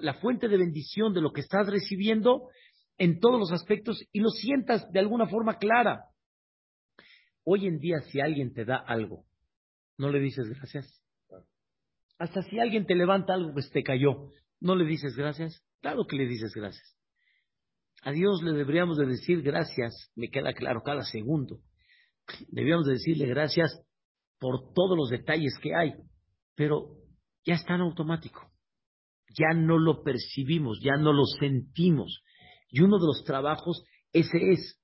la 0.00 0.14
fuente 0.14 0.48
de 0.48 0.56
bendición 0.56 1.12
de 1.12 1.20
lo 1.20 1.32
que 1.32 1.42
estás 1.42 1.68
recibiendo 1.68 2.48
en 2.96 3.20
todos 3.20 3.38
los 3.38 3.52
aspectos 3.52 4.02
y 4.10 4.20
lo 4.20 4.30
sientas 4.30 4.90
de 4.90 4.98
alguna 4.98 5.28
forma 5.28 5.58
clara. 5.58 6.06
Hoy 7.44 7.66
en 7.66 7.78
día, 7.78 8.00
si 8.10 8.20
alguien 8.20 8.52
te 8.52 8.64
da 8.64 8.76
algo, 8.76 9.24
no 9.98 10.10
le 10.10 10.18
dices 10.18 10.48
gracias. 10.48 11.02
Hasta 12.18 12.42
si 12.42 12.58
alguien 12.58 12.86
te 12.86 12.96
levanta 12.96 13.34
algo 13.34 13.54
que 13.54 13.62
te 13.72 13.82
cayó, 13.82 14.32
no 14.60 14.74
le 14.74 14.84
dices 14.84 15.14
gracias. 15.14 15.62
Claro 15.80 16.06
que 16.08 16.16
le 16.16 16.26
dices 16.26 16.52
gracias. 16.54 16.97
A 18.02 18.12
Dios 18.12 18.42
le 18.42 18.52
deberíamos 18.52 18.96
de 18.96 19.06
decir 19.06 19.42
gracias, 19.42 20.10
me 20.14 20.28
queda 20.28 20.52
claro, 20.52 20.82
cada 20.84 21.02
segundo. 21.02 21.60
Deberíamos 22.48 22.86
de 22.86 22.92
decirle 22.92 23.26
gracias 23.26 23.82
por 24.38 24.72
todos 24.72 24.96
los 24.96 25.10
detalles 25.10 25.58
que 25.60 25.74
hay, 25.74 25.94
pero 26.54 26.90
ya 27.44 27.54
está 27.54 27.74
en 27.74 27.80
automático. 27.82 28.52
Ya 29.36 29.54
no 29.54 29.78
lo 29.78 30.02
percibimos, 30.02 30.80
ya 30.82 30.96
no 30.96 31.12
lo 31.12 31.24
sentimos. 31.24 32.22
Y 32.70 32.80
uno 32.80 32.98
de 32.98 33.06
los 33.06 33.24
trabajos, 33.24 33.82
ese 34.12 34.52
es. 34.52 34.80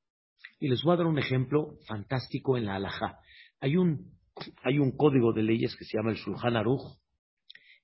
Y 0.58 0.68
les 0.68 0.82
voy 0.82 0.94
a 0.94 0.98
dar 0.98 1.06
un 1.06 1.18
ejemplo 1.18 1.76
fantástico 1.86 2.56
en 2.56 2.66
la 2.66 2.76
alajá. 2.76 3.18
Hay 3.60 3.76
un, 3.76 4.18
hay 4.62 4.78
un 4.78 4.96
código 4.96 5.32
de 5.32 5.42
leyes 5.42 5.76
que 5.76 5.84
se 5.84 5.96
llama 5.96 6.10
el 6.10 6.16
Shulchan 6.16 6.56
Aruch 6.56 6.98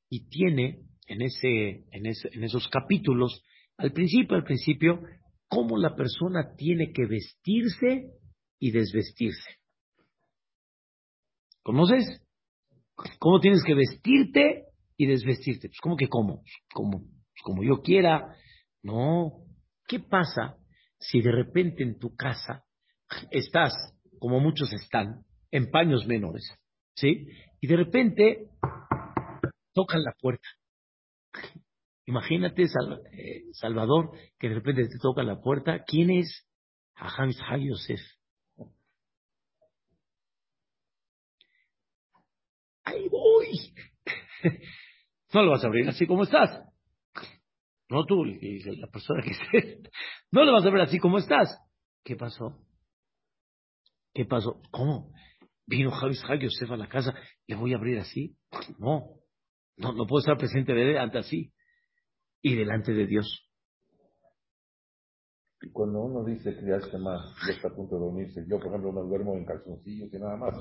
y 0.08 0.28
tiene 0.28 0.82
en, 1.06 1.22
ese, 1.22 1.84
en, 1.90 2.06
ese, 2.06 2.28
en 2.32 2.44
esos 2.44 2.68
capítulos, 2.68 3.42
al 3.76 3.92
principio, 3.92 4.36
al 4.36 4.44
principio, 4.44 5.00
cómo 5.50 5.76
la 5.76 5.96
persona 5.96 6.54
tiene 6.56 6.92
que 6.92 7.06
vestirse 7.06 8.12
y 8.60 8.70
desvestirse. 8.70 9.58
¿Conoces? 11.62 12.22
¿Cómo 13.18 13.40
tienes 13.40 13.62
que 13.66 13.74
vestirte 13.74 14.66
y 14.96 15.06
desvestirte? 15.06 15.68
Pues, 15.68 15.80
¿cómo 15.82 15.96
que 15.96 16.08
cómo? 16.08 16.42
Como, 16.72 17.00
pues, 17.00 17.42
como 17.42 17.64
yo 17.64 17.82
quiera. 17.82 18.36
No. 18.82 19.44
¿Qué 19.86 19.98
pasa 19.98 20.56
si 20.98 21.20
de 21.20 21.32
repente 21.32 21.82
en 21.82 21.98
tu 21.98 22.14
casa 22.14 22.64
estás, 23.30 23.72
como 24.20 24.38
muchos 24.38 24.72
están, 24.72 25.24
en 25.50 25.70
paños 25.70 26.06
menores, 26.06 26.44
¿sí? 26.94 27.26
Y 27.60 27.66
de 27.66 27.76
repente 27.76 28.48
tocan 29.74 30.02
la 30.02 30.14
puerta. 30.20 30.48
Imagínate, 32.06 32.64
eh, 32.64 33.42
Salvador, 33.52 34.10
que 34.38 34.48
de 34.48 34.54
repente 34.54 34.82
te 34.88 34.98
toca 35.00 35.22
la 35.22 35.40
puerta. 35.40 35.84
¿Quién 35.86 36.10
es? 36.10 36.46
Ajam 36.94 37.30
Yosef. 37.60 38.00
Ahí 42.84 43.08
voy. 43.08 43.74
No 45.32 45.44
lo 45.44 45.52
vas 45.52 45.62
a 45.62 45.68
abrir 45.68 45.88
así 45.88 46.08
como 46.08 46.24
estás. 46.24 46.60
No 47.88 48.04
tú, 48.04 48.24
la 48.24 48.86
persona 48.88 49.22
que 49.22 49.30
esté. 49.30 49.80
No 50.32 50.44
lo 50.44 50.52
vas 50.52 50.64
a 50.64 50.68
abrir 50.68 50.82
así 50.82 50.98
como 50.98 51.18
estás. 51.18 51.56
¿Qué 52.02 52.16
pasó? 52.16 52.58
¿Qué 54.12 54.24
pasó? 54.24 54.60
¿Cómo? 54.72 55.12
Vino 55.66 55.92
Javi 55.92 56.16
Yosef 56.40 56.72
a 56.72 56.76
la 56.76 56.88
casa, 56.88 57.14
¿le 57.46 57.54
voy 57.54 57.74
a 57.74 57.76
abrir 57.76 58.00
así? 58.00 58.36
No, 58.78 59.20
no, 59.76 59.92
no 59.92 60.04
puedo 60.06 60.18
estar 60.18 60.36
presente 60.36 60.72
delante 60.72 61.18
así 61.18 61.52
y 62.42 62.56
delante 62.56 62.92
de 62.92 63.06
Dios. 63.06 63.46
Y 65.62 65.70
cuando 65.72 66.00
uno 66.00 66.24
dice 66.24 66.54
que 66.54 66.66
ya 66.66 66.76
está 66.76 66.98
más, 66.98 67.20
ya 67.46 67.52
está 67.52 67.68
a 67.68 67.74
punto 67.74 67.96
de 67.96 68.00
dormirse, 68.00 68.44
yo 68.48 68.58
por 68.58 68.68
ejemplo 68.68 68.92
no 68.92 69.02
duermo 69.02 69.34
en 69.34 69.44
calzoncillos 69.44 70.12
y 70.12 70.18
nada 70.18 70.36
más. 70.36 70.54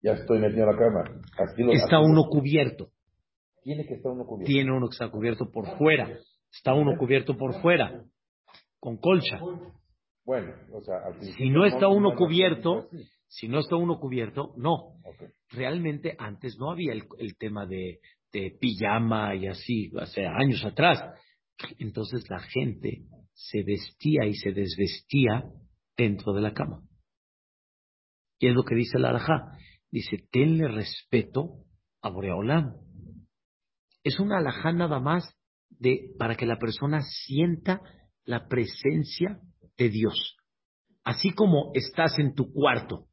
Ya 0.00 0.12
estoy 0.12 0.38
metido 0.38 0.62
en 0.62 0.76
la 0.76 0.78
cama. 0.78 1.04
está 1.72 1.98
uno 1.98 2.24
cubierto. 2.28 2.90
Tiene 3.62 3.84
que 3.84 3.94
estar 3.94 4.12
uno 4.12 4.24
cubierto. 4.24 4.46
Tiene 4.46 4.72
uno 4.72 4.86
que 4.86 4.92
estar 4.92 5.10
cubierto 5.10 5.50
por 5.50 5.76
fuera. 5.76 6.16
Está 6.52 6.74
uno 6.74 6.96
cubierto 6.96 7.36
por 7.36 7.60
fuera. 7.60 8.04
Con 8.78 8.98
colcha. 8.98 9.40
Bueno, 10.24 10.54
o 10.72 10.80
sea, 10.82 11.00
si 11.36 11.50
no 11.50 11.64
está 11.66 11.88
uno 11.88 12.14
cubierto, 12.14 12.88
si 13.26 13.48
no 13.48 13.58
está 13.58 13.74
uno 13.74 13.98
cubierto, 13.98 14.54
no. 14.56 14.94
Realmente 15.50 16.14
antes 16.18 16.56
no 16.58 16.70
había 16.70 16.92
el, 16.92 17.04
el 17.18 17.36
tema 17.36 17.66
de, 17.66 17.98
de 18.32 18.56
pijama 18.60 19.34
y 19.34 19.46
así, 19.46 19.90
hace 19.98 20.26
años 20.26 20.64
atrás. 20.64 21.02
Entonces 21.78 22.28
la 22.28 22.40
gente 22.40 23.04
se 23.32 23.62
vestía 23.62 24.26
y 24.26 24.34
se 24.34 24.52
desvestía 24.52 25.44
dentro 25.96 26.32
de 26.32 26.42
la 26.42 26.54
cama. 26.54 26.82
Y 28.38 28.48
es 28.48 28.54
lo 28.54 28.64
que 28.64 28.74
dice 28.74 28.98
la 28.98 29.10
Arajá. 29.10 29.52
Dice, 29.90 30.18
tenle 30.30 30.68
respeto 30.68 31.64
a 32.02 32.10
Boreolam. 32.10 32.74
Es 34.04 34.20
una 34.20 34.38
alajá 34.38 34.72
nada 34.72 35.00
más 35.00 35.34
de, 35.70 36.14
para 36.18 36.36
que 36.36 36.46
la 36.46 36.58
persona 36.58 37.00
sienta 37.02 37.80
la 38.24 38.46
presencia 38.46 39.40
de 39.76 39.88
Dios. 39.88 40.36
Así 41.04 41.32
como 41.32 41.72
estás 41.74 42.18
en 42.18 42.34
tu 42.34 42.52
cuarto 42.52 43.06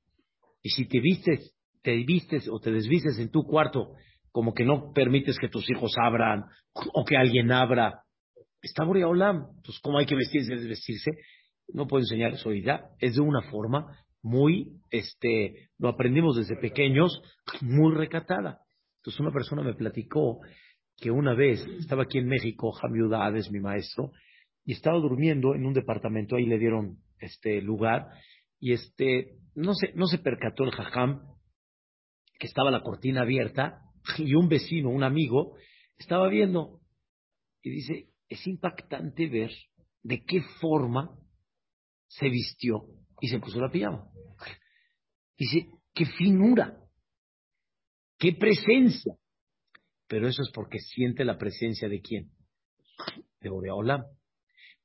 y 0.62 0.69
si 0.69 0.86
te 0.86 0.99
vistes, 0.99 1.56
te 1.82 1.95
vistes 2.04 2.47
o 2.49 2.60
te 2.60 2.71
desvistes 2.71 3.17
en 3.19 3.30
tu 3.30 3.43
cuarto 3.43 3.93
como 4.35 4.53
que 4.53 4.65
no 4.65 4.91
permites 4.91 5.39
que 5.39 5.47
tus 5.47 5.63
hijos 5.69 5.93
abran 5.97 6.43
o 6.73 7.05
que 7.05 7.15
alguien 7.15 7.53
abra. 7.53 8.01
Está 8.61 8.83
Boreolam. 8.83 9.61
Pues, 9.63 9.79
¿cómo 9.81 9.97
hay 9.97 10.05
que 10.05 10.15
vestirse 10.17 10.55
desvestirse? 10.55 11.11
No 11.69 11.87
puedo 11.87 12.01
enseñar 12.01 12.33
eso 12.33 12.51
ya. 12.51 12.89
Es 12.99 13.15
de 13.15 13.21
una 13.21 13.43
forma 13.43 13.97
muy, 14.21 14.81
este, 14.91 15.69
lo 15.77 15.87
aprendimos 15.87 16.35
desde 16.35 16.57
pequeños, 16.57 17.21
muy 17.61 17.95
recatada. 17.95 18.59
Entonces, 18.97 19.21
una 19.21 19.31
persona 19.31 19.63
me 19.63 19.73
platicó 19.73 20.41
que 20.97 21.11
una 21.11 21.33
vez 21.33 21.65
estaba 21.79 22.03
aquí 22.03 22.17
en 22.17 22.27
México, 22.27 22.73
Jamiudad 22.73 23.33
es 23.37 23.49
mi 23.51 23.61
maestro, 23.61 24.11
y 24.65 24.73
estaba 24.73 24.97
durmiendo 24.97 25.55
en 25.55 25.65
un 25.65 25.73
departamento, 25.73 26.35
ahí 26.35 26.45
le 26.45 26.59
dieron 26.59 26.97
este 27.19 27.61
lugar, 27.61 28.09
y 28.59 28.73
este, 28.73 29.37
no 29.55 29.73
se, 29.75 29.93
no 29.93 30.07
se 30.07 30.17
percató 30.17 30.65
el 30.65 30.71
jajam 30.71 31.21
que 32.37 32.47
estaba 32.47 32.69
la 32.69 32.81
cortina 32.83 33.21
abierta 33.21 33.84
y 34.17 34.33
un 34.35 34.47
vecino, 34.47 34.89
un 34.89 35.03
amigo, 35.03 35.55
estaba 35.97 36.27
viendo 36.29 36.81
y 37.61 37.71
dice, 37.71 38.09
es 38.29 38.45
impactante 38.47 39.27
ver 39.27 39.51
de 40.03 40.23
qué 40.23 40.41
forma 40.61 41.17
se 42.07 42.29
vistió 42.29 42.85
y 43.19 43.27
se 43.27 43.39
puso 43.39 43.59
la 43.59 43.71
pijama. 43.71 44.07
Dice, 45.37 45.69
qué 45.93 46.05
finura, 46.05 46.77
qué 48.17 48.33
presencia. 48.33 49.15
Pero 50.07 50.27
eso 50.27 50.43
es 50.43 50.51
porque 50.53 50.79
siente 50.79 51.25
la 51.25 51.37
presencia 51.37 51.89
de 51.89 52.01
quién? 52.01 52.31
De 53.41 53.49
Boreolam. 53.49 54.03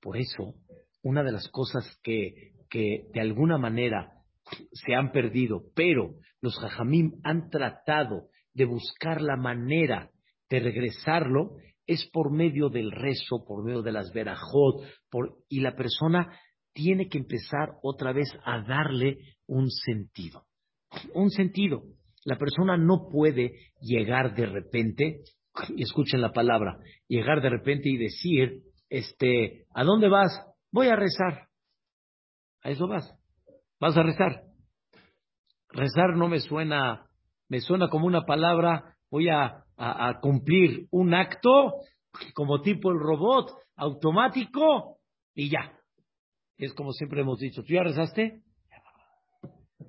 Por 0.00 0.16
eso, 0.16 0.54
una 1.02 1.22
de 1.22 1.32
las 1.32 1.48
cosas 1.48 1.84
que, 2.02 2.54
que 2.70 3.08
de 3.12 3.20
alguna 3.20 3.58
manera 3.58 4.14
se 4.72 4.94
han 4.94 5.12
perdido, 5.12 5.64
pero 5.74 6.14
los 6.40 6.58
jajamim 6.58 7.20
han 7.22 7.50
tratado 7.50 8.29
de 8.54 8.64
buscar 8.64 9.20
la 9.20 9.36
manera 9.36 10.10
de 10.48 10.60
regresarlo 10.60 11.56
es 11.86 12.08
por 12.12 12.32
medio 12.32 12.68
del 12.68 12.92
rezo, 12.92 13.44
por 13.46 13.64
medio 13.64 13.82
de 13.82 13.92
las 13.92 14.12
verajot, 14.12 14.84
y 15.48 15.60
la 15.60 15.74
persona 15.74 16.38
tiene 16.72 17.08
que 17.08 17.18
empezar 17.18 17.70
otra 17.82 18.12
vez 18.12 18.28
a 18.44 18.62
darle 18.62 19.18
un 19.46 19.68
sentido. 19.70 20.44
Un 21.14 21.30
sentido. 21.30 21.82
La 22.24 22.36
persona 22.36 22.76
no 22.76 23.08
puede 23.10 23.52
llegar 23.80 24.34
de 24.34 24.46
repente, 24.46 25.22
y 25.74 25.82
escuchen 25.82 26.20
la 26.20 26.32
palabra, 26.32 26.78
llegar 27.08 27.42
de 27.42 27.50
repente 27.50 27.88
y 27.88 27.96
decir, 27.96 28.62
este, 28.88 29.64
¿a 29.74 29.82
dónde 29.82 30.08
vas? 30.08 30.30
Voy 30.70 30.88
a 30.88 30.96
rezar. 30.96 31.48
A 32.62 32.70
eso 32.70 32.86
vas. 32.86 33.10
Vas 33.80 33.96
a 33.96 34.02
rezar. 34.02 34.42
Rezar 35.70 36.16
no 36.16 36.28
me 36.28 36.40
suena 36.40 37.09
me 37.50 37.60
suena 37.60 37.88
como 37.88 38.06
una 38.06 38.24
palabra, 38.24 38.96
voy 39.10 39.28
a, 39.28 39.64
cumplir 40.20 40.86
un 40.90 41.14
acto 41.14 41.80
como 42.34 42.60
tipo 42.60 42.90
el 42.90 42.98
robot 42.98 43.50
automático 43.76 44.98
y 45.34 45.50
ya. 45.50 45.72
Es 46.56 46.74
como 46.74 46.92
siempre 46.92 47.22
hemos 47.22 47.38
dicho, 47.38 47.62
¿tú 47.62 47.72
ya 47.72 47.82
rezaste? 47.82 48.42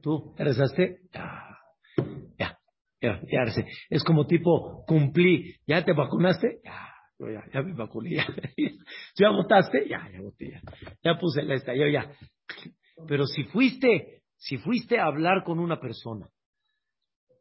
¿Tú 0.01 0.33
ya 0.37 0.45
rezaste? 0.45 1.01
Ya. 1.13 1.57
Ya. 2.39 2.59
Ya, 3.01 3.21
ya. 3.29 3.65
Es 3.89 4.03
como 4.03 4.25
tipo, 4.25 4.83
cumplí. 4.87 5.55
¿Ya 5.67 5.83
te 5.83 5.93
vacunaste? 5.93 6.61
Ya, 6.63 7.43
ya 7.53 7.61
me 7.61 7.73
vacuné. 7.73 8.15
Ya. 8.15 8.25
¿Tú 8.25 8.33
ya 9.23 9.29
votaste? 9.29 9.87
Ya, 9.87 10.09
ya 10.11 10.21
voté. 10.21 10.51
Ya, 10.51 10.61
ya 11.03 11.19
puse 11.19 11.43
la 11.43 11.55
esta, 11.55 11.75
yo 11.75 11.87
ya. 11.87 12.09
Pero 13.07 13.25
si 13.25 13.43
fuiste, 13.43 14.23
si 14.37 14.57
fuiste 14.57 14.97
a 14.99 15.05
hablar 15.05 15.43
con 15.43 15.59
una 15.59 15.79
persona 15.79 16.27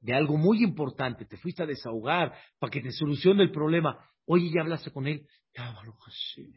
de 0.01 0.15
algo 0.15 0.37
muy 0.37 0.63
importante, 0.63 1.27
te 1.27 1.37
fuiste 1.37 1.63
a 1.63 1.67
desahogar 1.67 2.33
para 2.59 2.71
que 2.71 2.81
te 2.81 2.91
solucione 2.91 3.43
el 3.43 3.51
problema. 3.51 3.99
Oye, 4.27 4.51
ya 4.55 4.63
hablaste 4.63 4.91
con 4.91 5.07
él. 5.07 5.27
Ya, 5.55 5.73
Baruch 5.73 5.99
Hashem. 5.99 6.53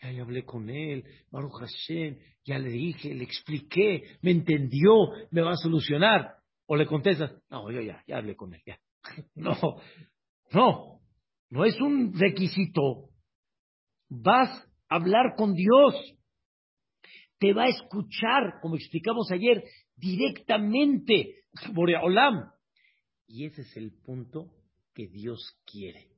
Ya, 0.00 0.22
hablé 0.22 0.44
con 0.44 0.68
él. 0.68 1.04
Baruch 1.30 1.60
Hashem. 1.60 2.18
Ya 2.44 2.58
le 2.58 2.70
dije, 2.70 3.14
le 3.14 3.24
expliqué, 3.24 4.18
me 4.22 4.32
entendió, 4.32 5.10
me 5.30 5.42
va 5.42 5.52
a 5.52 5.56
solucionar. 5.56 6.36
O 6.66 6.76
le 6.76 6.86
contestas, 6.86 7.32
no, 7.48 7.70
yo 7.70 7.80
ya, 7.80 8.02
ya 8.06 8.18
hablé 8.18 8.34
con 8.34 8.54
él. 8.54 8.62
No, 9.36 9.80
no, 10.50 11.00
no 11.50 11.64
es 11.64 11.80
un 11.80 12.12
requisito. 12.18 13.10
Vas 14.08 14.50
a 14.88 14.96
hablar 14.96 15.34
con 15.36 15.54
Dios. 15.54 15.94
Te 17.38 17.52
va 17.52 17.64
a 17.64 17.68
escuchar, 17.68 18.58
como 18.60 18.74
explicamos 18.74 19.30
ayer, 19.30 19.62
directamente. 19.94 21.44
Boreolam 21.72 22.50
y 23.26 23.46
ese 23.46 23.62
es 23.62 23.76
el 23.76 23.92
punto 23.92 24.52
que 24.94 25.06
Dios 25.08 25.58
quiere. 25.64 26.08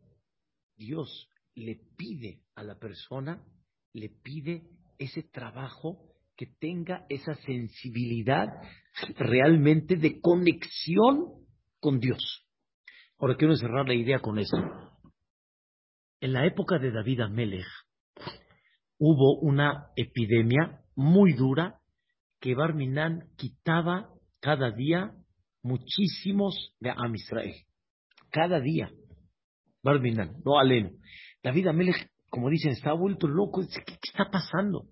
Dios 0.77 1.29
le 1.55 1.81
pide 1.97 2.43
a 2.55 2.63
la 2.63 2.79
persona, 2.79 3.45
le 3.93 4.09
pide 4.09 4.69
ese 4.99 5.23
trabajo 5.23 6.15
que 6.37 6.47
tenga 6.47 7.05
esa 7.09 7.35
sensibilidad 7.35 8.47
realmente 9.17 9.97
de 9.97 10.21
conexión 10.21 11.47
con 11.81 11.99
Dios. 11.99 12.47
Ahora 13.19 13.37
quiero 13.37 13.57
cerrar 13.57 13.89
la 13.89 13.95
idea 13.95 14.21
con 14.21 14.39
esto. 14.39 14.57
En 16.21 16.33
la 16.33 16.47
época 16.47 16.79
de 16.79 16.93
David 16.93 17.21
Amelech 17.21 17.67
hubo 18.99 19.41
una 19.41 19.91
epidemia 19.97 20.81
muy 20.95 21.33
dura 21.33 21.81
que 22.41 22.55
Barminan 22.55 23.31
quitaba 23.37 24.11
cada 24.41 24.71
día 24.71 25.15
muchísimos 25.69 26.75
de 26.81 26.91
Am 26.91 27.15
Israel. 27.15 27.55
Cada 28.31 28.61
día. 28.61 28.91
No 29.83 30.59
Aleno. 30.59 30.91
David 31.43 31.69
Amelech, 31.69 32.11
como 32.31 32.51
dicen, 32.51 32.73
está 32.73 32.93
vuelto 32.93 33.29
loco. 33.29 33.63
¿Qué, 33.63 33.99
está 34.03 34.31
pasando? 34.31 34.89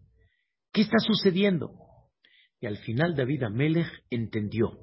¿Qué 0.73 0.83
está 0.83 0.99
sucediendo? 0.99 1.73
Y 2.61 2.67
al 2.67 2.79
final 2.79 3.15
David 3.15 3.43
Amelech 3.45 3.89
entendió. 4.11 4.79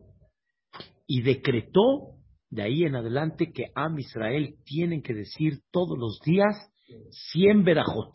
y 1.05 1.21
decretó 1.21 2.15
de 2.49 2.63
ahí 2.63 2.83
en 2.83 2.95
adelante 2.95 3.51
que 3.51 3.65
Am 3.75 3.99
Israel 3.99 4.55
tienen 4.63 5.01
que 5.01 5.13
decir 5.13 5.59
todos 5.71 5.97
los 5.97 6.19
días 6.25 6.55
100 7.33 7.63
verajot. 7.63 8.13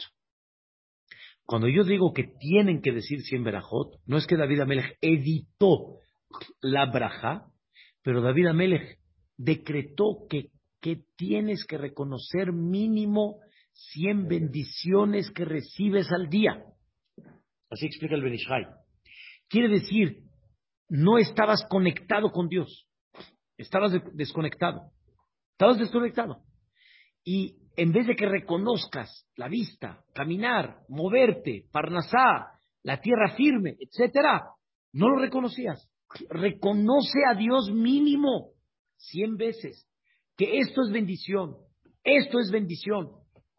Cuando 1.45 1.69
yo 1.69 1.85
digo 1.85 2.13
que 2.13 2.25
tienen 2.39 2.81
que 2.81 2.93
decir 2.93 3.21
100 3.21 3.45
verajot, 3.45 3.99
no 4.07 4.17
es 4.17 4.27
que 4.27 4.37
David 4.37 4.61
Amelech 4.61 4.97
editó 5.01 5.99
la 6.61 6.87
braja, 6.87 7.47
pero 8.09 8.23
David 8.23 8.47
Amelech 8.47 8.99
decretó 9.37 10.27
que, 10.31 10.49
que 10.81 11.05
tienes 11.19 11.67
que 11.67 11.77
reconocer 11.77 12.55
mínimo 12.55 13.37
100 13.93 14.29
bendiciones 14.29 15.31
que 15.31 15.45
recibes 15.45 16.11
al 16.11 16.31
día. 16.31 16.65
Así 17.69 17.85
explica 17.85 18.15
el 18.15 18.23
Benishai. 18.23 18.67
Quiere 19.47 19.69
decir, 19.69 20.23
no 20.89 21.19
estabas 21.19 21.67
conectado 21.69 22.33
con 22.33 22.49
Dios. 22.49 22.89
Estabas 23.59 23.93
desconectado. 24.15 24.91
Estabas 25.53 25.79
desconectado. 25.79 26.41
Y 27.23 27.59
en 27.77 27.93
vez 27.93 28.07
de 28.07 28.17
que 28.17 28.25
reconozcas 28.25 29.29
la 29.37 29.49
vista, 29.49 30.03
caminar, 30.15 30.79
moverte, 30.89 31.67
parnasá, 31.71 32.59
la 32.85 33.03
tierra 33.03 33.35
firme, 33.37 33.77
etcétera, 33.79 34.47
no 34.95 35.11
lo 35.11 35.19
reconocías. 35.19 35.87
Reconoce 36.31 37.21
a 37.31 37.35
Dios 37.35 37.71
mínimo 37.73 38.53
cien 38.97 39.37
veces 39.37 39.87
que 40.37 40.59
esto 40.59 40.83
es 40.83 40.93
bendición, 40.93 41.57
esto 42.05 42.39
es 42.39 42.51
bendición, 42.51 43.11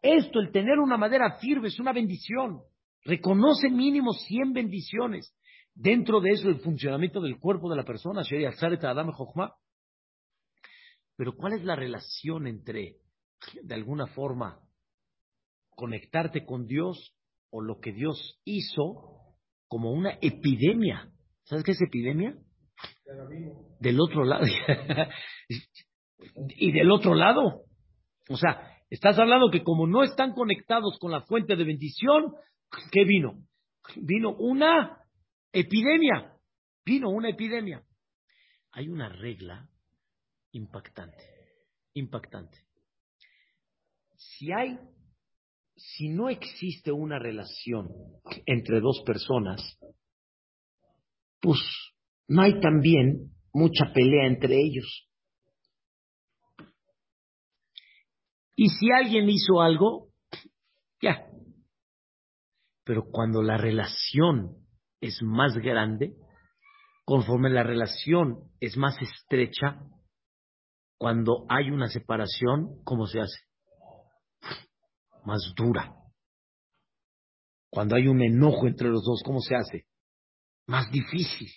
esto, 0.01 0.39
el 0.39 0.51
tener 0.51 0.79
una 0.79 0.97
madera 0.97 1.37
firme 1.39 1.67
es 1.67 1.79
una 1.79 1.93
bendición. 1.93 2.61
Reconoce 3.03 3.69
mínimo 3.69 4.13
cien 4.13 4.53
bendiciones. 4.53 5.35
Dentro 5.73 6.19
de 6.21 6.31
eso, 6.31 6.49
el 6.49 6.59
funcionamiento 6.59 7.21
del 7.21 7.39
cuerpo 7.39 7.69
de 7.69 7.77
la 7.77 7.83
persona, 7.83 8.23
pero 11.15 11.35
¿cuál 11.35 11.53
es 11.53 11.63
la 11.63 11.75
relación 11.75 12.47
entre, 12.47 12.97
de 13.61 13.75
alguna 13.75 14.07
forma, 14.07 14.59
conectarte 15.71 16.45
con 16.45 16.65
Dios 16.65 17.13
o 17.49 17.61
lo 17.61 17.79
que 17.79 17.91
Dios 17.91 18.39
hizo 18.45 19.35
como 19.67 19.91
una 19.91 20.17
epidemia? 20.21 21.11
¿Sabes 21.49 21.63
qué 21.63 21.71
es 21.71 21.81
epidemia? 21.81 22.35
Del 23.79 23.99
otro 23.99 24.23
lado. 24.23 24.45
y 26.57 26.71
del 26.71 26.91
otro 26.91 27.15
lado. 27.15 27.63
O 28.29 28.37
sea, 28.37 28.77
estás 28.91 29.17
hablando 29.17 29.49
que 29.49 29.63
como 29.63 29.87
no 29.87 30.03
están 30.03 30.33
conectados 30.33 30.99
con 30.99 31.11
la 31.11 31.21
fuente 31.21 31.55
de 31.55 31.63
bendición, 31.63 32.35
¿qué 32.91 33.03
vino? 33.03 33.47
Vino 33.95 34.35
una 34.35 34.99
epidemia. 35.51 36.35
Vino 36.85 37.09
una 37.09 37.29
epidemia. 37.29 37.83
Hay 38.71 38.87
una 38.87 39.09
regla 39.09 39.67
impactante, 40.51 41.23
impactante. 41.95 42.59
Si 44.17 44.51
hay, 44.51 44.77
si 45.75 46.09
no 46.09 46.29
existe 46.29 46.91
una 46.91 47.17
relación 47.17 47.89
entre 48.45 48.81
dos 48.81 49.01
personas, 49.03 49.79
pues 51.41 51.59
no 52.27 52.41
hay 52.41 52.59
también 52.59 53.31
mucha 53.53 53.91
pelea 53.93 54.27
entre 54.27 54.55
ellos. 54.59 55.09
Y 58.55 58.67
si 58.69 58.91
alguien 58.91 59.29
hizo 59.29 59.61
algo, 59.61 60.09
ya. 61.01 61.25
Pero 62.83 63.05
cuando 63.09 63.41
la 63.41 63.57
relación 63.57 64.57
es 64.99 65.21
más 65.21 65.55
grande, 65.57 66.15
conforme 67.05 67.49
la 67.49 67.63
relación 67.63 68.51
es 68.59 68.75
más 68.75 68.97
estrecha, 69.01 69.81
cuando 70.97 71.45
hay 71.47 71.71
una 71.71 71.87
separación, 71.87 72.83
¿cómo 72.83 73.07
se 73.07 73.21
hace? 73.21 73.39
Más 75.23 75.53
dura. 75.55 75.95
Cuando 77.69 77.95
hay 77.95 78.07
un 78.07 78.21
enojo 78.21 78.67
entre 78.67 78.89
los 78.89 79.03
dos, 79.05 79.21
¿cómo 79.23 79.39
se 79.39 79.55
hace? 79.55 79.88
Más 80.69 80.91
difícil. 80.91 81.47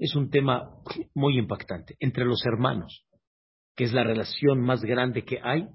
Es 0.00 0.16
un 0.16 0.28
tema 0.28 0.68
muy 1.14 1.38
impactante. 1.38 1.94
Entre 2.00 2.24
los 2.24 2.44
hermanos, 2.44 3.06
que 3.76 3.84
es 3.84 3.92
la 3.92 4.02
relación 4.02 4.60
más 4.60 4.82
grande 4.82 5.24
que 5.24 5.38
hay, 5.40 5.68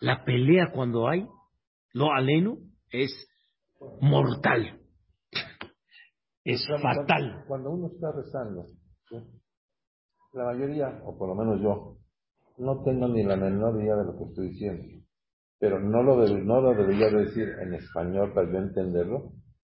la 0.00 0.24
pelea 0.24 0.70
cuando 0.72 1.08
hay, 1.08 1.28
lo 1.92 2.10
aleno, 2.10 2.56
es 2.90 3.28
mortal. 4.00 4.80
Es 6.42 6.66
fatal. 6.80 7.44
Cuando 7.46 7.70
uno 7.70 7.88
está 7.88 8.12
rezando, 8.12 8.64
la 10.32 10.44
mayoría, 10.44 11.02
o 11.04 11.18
por 11.18 11.28
lo 11.28 11.34
menos 11.34 11.60
yo, 11.60 11.98
no 12.56 12.82
tengo 12.82 13.08
ni 13.08 13.24
la 13.24 13.36
menor 13.36 13.78
idea 13.78 13.96
de 13.96 14.06
lo 14.06 14.16
que 14.16 14.24
estoy 14.24 14.48
diciendo. 14.48 14.84
Pero 15.58 15.78
no 15.78 16.02
lo, 16.02 16.26
no 16.26 16.62
lo 16.62 16.74
debería 16.74 17.10
decir 17.10 17.46
en 17.60 17.74
español 17.74 18.32
para 18.32 18.50
yo 18.50 18.56
entenderlo. 18.56 19.32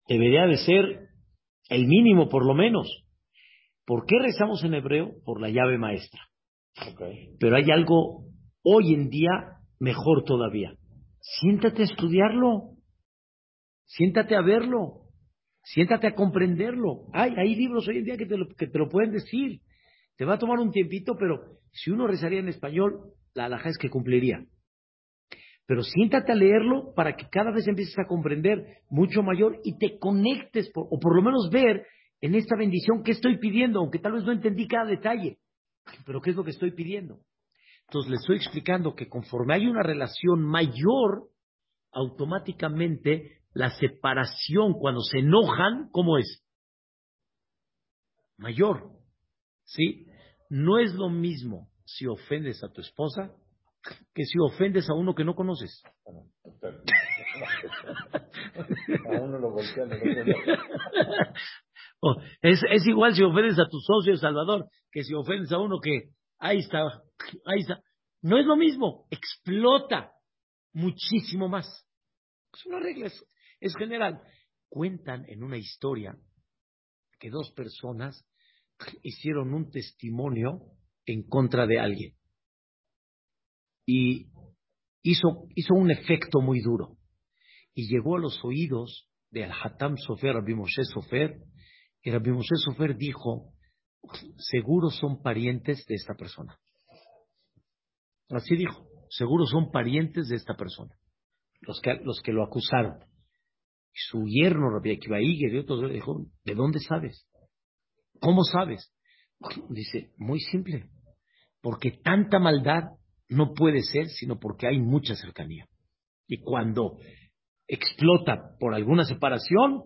Debería 0.09 0.45
de 0.47 0.57
ser 0.57 0.98
el 1.69 1.87
mínimo, 1.87 2.29
por 2.29 2.47
lo 2.47 2.55
menos. 2.55 3.05
¿Por 3.85 4.05
qué 4.07 4.17
rezamos 4.21 4.63
en 4.65 4.75
hebreo? 4.75 5.13
Por 5.25 5.41
la 5.41 5.49
llave 5.49 5.79
maestra. 5.79 6.21
Pero 7.41 7.57
hay 7.57 7.71
algo 7.71 8.25
hoy 8.63 8.95
en 8.95 9.09
día 9.09 9.59
mejor 9.81 10.25
todavía. 10.25 10.75
Siéntate 11.21 11.83
a 11.83 11.87
estudiarlo. 11.87 12.77
Siéntate 13.87 14.37
a 14.37 14.43
verlo. 14.43 15.09
Siéntate 15.63 16.07
a 16.07 16.15
comprenderlo. 16.15 17.07
Hay, 17.13 17.33
hay 17.37 17.55
libros 17.55 17.87
hoy 17.89 17.99
en 17.99 18.05
día 18.05 18.17
que 18.17 18.27
te, 18.27 18.37
lo, 18.37 18.49
que 18.49 18.67
te 18.67 18.79
lo 18.79 18.89
pueden 18.89 19.13
decir. 19.13 19.61
Te 20.17 20.25
va 20.25 20.35
a 20.35 20.39
tomar 20.39 20.59
un 20.59 20.71
tiempito, 20.71 21.17
pero 21.19 21.59
si 21.73 21.91
uno 21.91 22.07
rezaría 22.07 22.41
en 22.41 22.49
español, 22.49 23.13
la 23.35 23.47
alhaja 23.47 23.69
es 23.69 23.79
que 23.79 23.91
cumpliría. 23.91 24.45
Pero 25.69 25.83
siéntate 25.83 26.33
a 26.33 26.35
leerlo 26.35 26.95
para 26.95 27.15
que 27.15 27.29
cada 27.29 27.53
vez 27.53 27.69
empieces 27.69 27.99
a 27.99 28.07
comprender 28.07 28.79
mucho 28.89 29.23
mayor 29.23 29.61
y 29.65 29.77
te 29.77 29.99
conectes, 29.99 30.73
o 30.75 30.99
por 30.99 31.15
lo 31.15 31.21
menos 31.21 31.51
ver 31.53 31.87
en 32.23 32.35
esta 32.35 32.57
bendición 32.57 33.03
qué 33.03 33.11
estoy 33.11 33.37
pidiendo, 33.39 33.81
aunque 33.81 33.99
tal 33.99 34.13
vez 34.13 34.25
no 34.25 34.33
entendí 34.33 34.67
cada 34.67 34.87
detalle, 34.87 35.41
pero 36.07 36.23
qué 36.23 36.31
es 36.31 36.37
lo 36.37 36.43
que 36.43 36.53
estoy 36.53 36.71
pidiendo. 36.71 37.21
Entonces 37.83 38.11
le 38.11 38.17
estoy 38.17 38.37
explicando 38.37 38.95
que 38.95 39.11
conforme 39.11 39.55
hay 39.55 39.67
una 39.67 39.83
relación 39.83 40.41
mayor, 40.41 41.29
automáticamente 41.93 43.43
la 43.53 43.69
separación 43.69 44.73
cuando 44.73 45.03
se 45.03 45.19
enojan, 45.19 45.91
¿cómo 45.93 46.17
es? 46.17 46.43
Mayor. 48.39 48.91
¿Sí? 49.65 50.07
No 50.49 50.79
es 50.79 50.95
lo 50.95 51.11
mismo 51.11 51.69
si 51.85 52.07
ofendes 52.07 52.65
a 52.65 52.73
tu 52.73 52.81
esposa 52.81 53.35
que 54.15 54.25
si 54.25 54.39
ofendes 54.39 54.89
a 54.91 54.95
uno 54.95 55.15
que 55.15 55.25
no 55.25 55.35
conoces. 55.35 55.83
A 59.07 59.21
uno 59.21 59.39
lo 59.39 59.49
oh, 62.01 62.17
es, 62.43 62.61
es 62.71 62.87
igual 62.87 63.15
si 63.15 63.23
ofendes 63.23 63.59
a 63.59 63.69
tu 63.69 63.79
socio 63.81 64.13
El 64.13 64.19
Salvador 64.19 64.69
que 64.91 65.03
si 65.03 65.15
ofendes 65.15 65.53
a 65.53 65.59
uno 65.59 65.81
que 65.81 66.11
ahí 66.39 66.59
está, 66.59 67.03
ahí 67.45 67.61
está. 67.61 67.81
No 68.23 68.39
es 68.39 68.47
lo 68.47 68.57
mismo, 68.57 69.07
explota 69.11 70.13
muchísimo 70.73 71.49
más. 71.49 71.67
Es 72.53 72.67
una 72.67 72.81
regla, 72.81 73.11
es 73.61 73.77
general. 73.77 74.21
Cuentan 74.69 75.25
en 75.29 75.43
una 75.43 75.57
historia 75.57 76.17
que 77.19 77.31
dos 77.31 77.53
personas 77.53 78.27
hicieron 79.03 79.55
un 79.55 79.71
testimonio 79.71 80.61
en 81.07 81.27
contra 81.29 81.67
de 81.67 81.79
alguien. 81.79 82.18
Y 83.91 84.27
hizo, 85.03 85.47
hizo 85.55 85.73
un 85.73 85.91
efecto 85.91 86.43
muy 86.43 86.61
duro. 86.61 86.99
Y 87.73 87.89
llegó 87.89 88.17
a 88.17 88.21
los 88.21 88.39
oídos 88.45 89.09
de 89.31 89.45
Al-Hatam 89.45 89.97
Sofer, 89.97 90.35
Rabbi 90.35 90.55
Moshe 90.55 90.85
Sofer, 90.85 91.41
y 92.03 92.11
Rabbi 92.11 92.33
Moshe 92.33 92.55
Sofer 92.57 92.99
dijo, 92.99 93.55
seguro 94.37 94.91
son 94.91 95.23
parientes 95.23 95.87
de 95.87 95.95
esta 95.95 96.15
persona. 96.15 96.59
Así 98.29 98.57
dijo, 98.57 98.87
seguro 99.09 99.47
son 99.47 99.71
parientes 99.71 100.29
de 100.29 100.37
esta 100.37 100.55
persona, 100.55 100.95
los 101.63 101.81
que, 101.81 101.95
los 102.05 102.21
que 102.21 102.33
lo 102.33 102.45
acusaron. 102.45 102.99
Y 103.95 104.01
su 104.11 104.27
yerno, 104.27 104.69
Rabbi 104.69 104.93
Akiva 104.93 105.17
dijo, 105.17 106.27
¿de 106.45 106.55
dónde 106.55 106.79
sabes? 106.81 107.27
¿Cómo 108.21 108.45
sabes? 108.45 108.93
Dice, 109.71 110.13
muy 110.19 110.41
simple, 110.41 110.91
porque 111.63 111.93
tanta 112.05 112.39
maldad 112.39 112.83
no 113.29 113.53
puede 113.55 113.83
ser 113.83 114.09
sino 114.09 114.39
porque 114.39 114.67
hay 114.67 114.79
mucha 114.79 115.15
cercanía. 115.15 115.67
Y 116.27 116.39
cuando 116.41 116.99
explota 117.67 118.57
por 118.59 118.75
alguna 118.75 119.05
separación, 119.05 119.85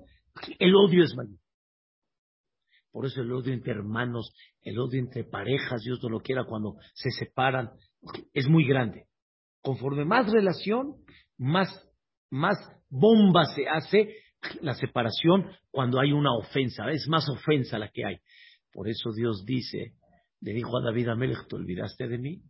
el 0.58 0.74
odio 0.74 1.04
es 1.04 1.14
mayor. 1.14 1.38
Por 2.90 3.06
eso 3.06 3.22
el 3.22 3.32
odio 3.32 3.52
entre 3.54 3.72
hermanos, 3.72 4.34
el 4.62 4.78
odio 4.78 5.00
entre 5.00 5.24
parejas, 5.24 5.82
Dios 5.82 5.98
no 6.02 6.10
lo 6.10 6.20
quiera, 6.20 6.44
cuando 6.44 6.76
se 6.94 7.10
separan, 7.10 7.70
es 8.34 8.48
muy 8.48 8.66
grande. 8.66 9.06
Conforme 9.62 10.04
más 10.04 10.30
relación, 10.30 10.96
más, 11.38 11.68
más 12.30 12.56
bomba 12.90 13.44
se 13.54 13.66
hace 13.68 14.14
la 14.60 14.74
separación 14.74 15.50
cuando 15.70 16.00
hay 16.00 16.12
una 16.12 16.34
ofensa, 16.36 16.90
es 16.90 17.08
más 17.08 17.28
ofensa 17.28 17.78
la 17.78 17.88
que 17.88 18.04
hay. 18.04 18.16
Por 18.72 18.88
eso 18.88 19.10
Dios 19.12 19.44
dice, 19.46 19.94
le 20.40 20.52
dijo 20.52 20.76
a 20.76 20.82
David 20.82 21.08
Amelech, 21.08 21.48
¿te 21.48 21.56
olvidaste 21.56 22.08
de 22.08 22.18
mí? 22.18 22.42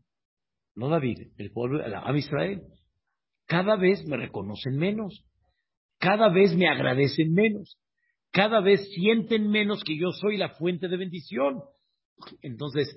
No 0.75 0.89
David, 0.89 1.33
el 1.37 1.53
pueblo, 1.53 1.85
el 1.85 2.16
Israel. 2.16 2.62
Cada 3.47 3.77
vez 3.77 4.05
me 4.07 4.16
reconocen 4.16 4.77
menos. 4.77 5.25
Cada 5.99 6.33
vez 6.33 6.57
me 6.57 6.68
agradecen 6.68 7.33
menos. 7.33 7.79
Cada 8.31 8.61
vez 8.61 8.89
sienten 8.95 9.49
menos 9.51 9.85
que 9.85 9.99
yo 9.99 10.11
soy 10.12 10.39
la 10.39 10.51
fuente 10.51 10.89
de 10.89 10.97
bendición. 10.97 11.61
Entonces, 12.41 12.97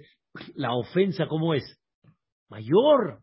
la 0.56 0.74
ofensa, 0.74 1.28
¿cómo 1.28 1.54
es? 1.54 1.64
Mayor. 2.50 3.22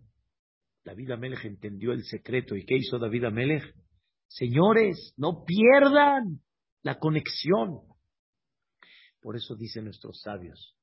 David 0.85 1.13
Amelech 1.13 1.45
entendió 1.45 1.93
el 1.93 2.05
secreto. 2.05 2.55
¿Y 2.55 2.65
qué 2.67 2.77
hizo 2.77 2.99
David 2.99 3.25
Amelech? 3.25 3.65
Señores, 4.29 5.15
no 5.17 5.45
pierdan 5.45 6.41
la 6.83 6.99
conexión. 6.99 7.81
Por 9.21 9.37
eso 9.37 9.55
dicen 9.55 9.85
nuestros 9.85 10.21
sabios, 10.21 10.77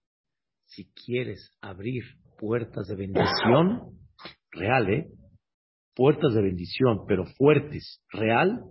si 0.65 0.91
quieres 0.93 1.51
abrir 1.61 2.03
puertas 2.39 2.87
de 2.87 2.95
bendición, 2.95 3.99
real, 4.51 4.89
¿eh? 4.89 5.07
Puertas 5.93 6.33
de 6.33 6.41
bendición, 6.41 7.05
pero 7.07 7.25
fuertes, 7.37 8.01
real. 8.09 8.63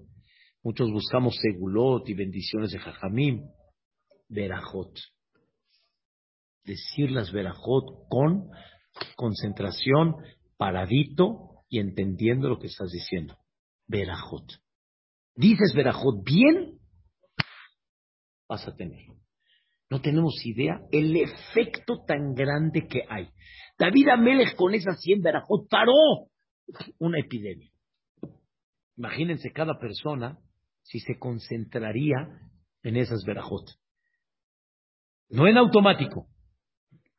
Muchos 0.62 0.90
buscamos 0.90 1.36
segulot 1.40 2.08
y 2.08 2.14
bendiciones 2.14 2.72
de 2.72 2.78
jajamim, 2.78 3.44
verajot. 4.28 4.92
Decir 6.64 7.10
las 7.10 7.30
verajot 7.30 8.08
con 8.08 8.48
concentración, 9.16 10.16
paradito 10.56 11.64
y 11.68 11.78
entendiendo 11.78 12.48
lo 12.48 12.58
que 12.58 12.66
estás 12.66 12.90
diciendo. 12.90 13.36
Verajot. 13.86 14.44
Dices 15.36 15.72
verajot 15.74 16.24
bien, 16.24 16.78
vas 18.48 18.66
a 18.66 18.74
tener. 18.74 19.17
No 19.90 20.00
tenemos 20.00 20.34
idea 20.44 20.80
el 20.92 21.16
efecto 21.16 22.04
tan 22.06 22.34
grande 22.34 22.86
que 22.86 23.02
hay. 23.08 23.30
David 23.78 24.08
Amelech 24.08 24.54
con 24.54 24.74
esa 24.74 24.94
100 24.94 25.22
verajot 25.22 25.68
paró 25.68 26.28
una 26.98 27.18
epidemia. 27.18 27.70
Imagínense 28.96 29.50
cada 29.52 29.78
persona 29.78 30.38
si 30.82 31.00
se 31.00 31.18
concentraría 31.18 32.28
en 32.82 32.96
esas 32.96 33.24
verajot. 33.24 33.64
No 35.30 35.46
en 35.46 35.56
automático, 35.56 36.28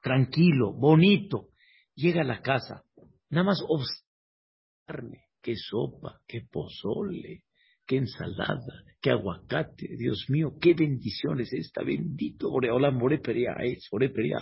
tranquilo, 0.03 0.73
bonito. 0.73 1.49
Llega 1.95 2.21
a 2.21 2.25
la 2.25 2.41
casa, 2.41 2.83
nada 3.29 3.45
más 3.45 3.63
observarme 3.67 5.25
qué 5.41 5.55
sopa, 5.55 6.19
qué 6.27 6.41
pozole, 6.49 7.43
qué 7.89 7.97
ensalada, 7.97 8.83
qué 9.01 9.09
aguacate, 9.09 9.97
Dios 9.97 10.27
mío, 10.29 10.53
qué 10.61 10.75
bendición 10.75 11.39
es 11.39 11.51
esta, 11.51 11.83
bendito, 11.83 12.51
hola, 12.51 12.91
moreperia 12.91 13.55
es, 13.63 13.87
oreperia, 13.91 14.37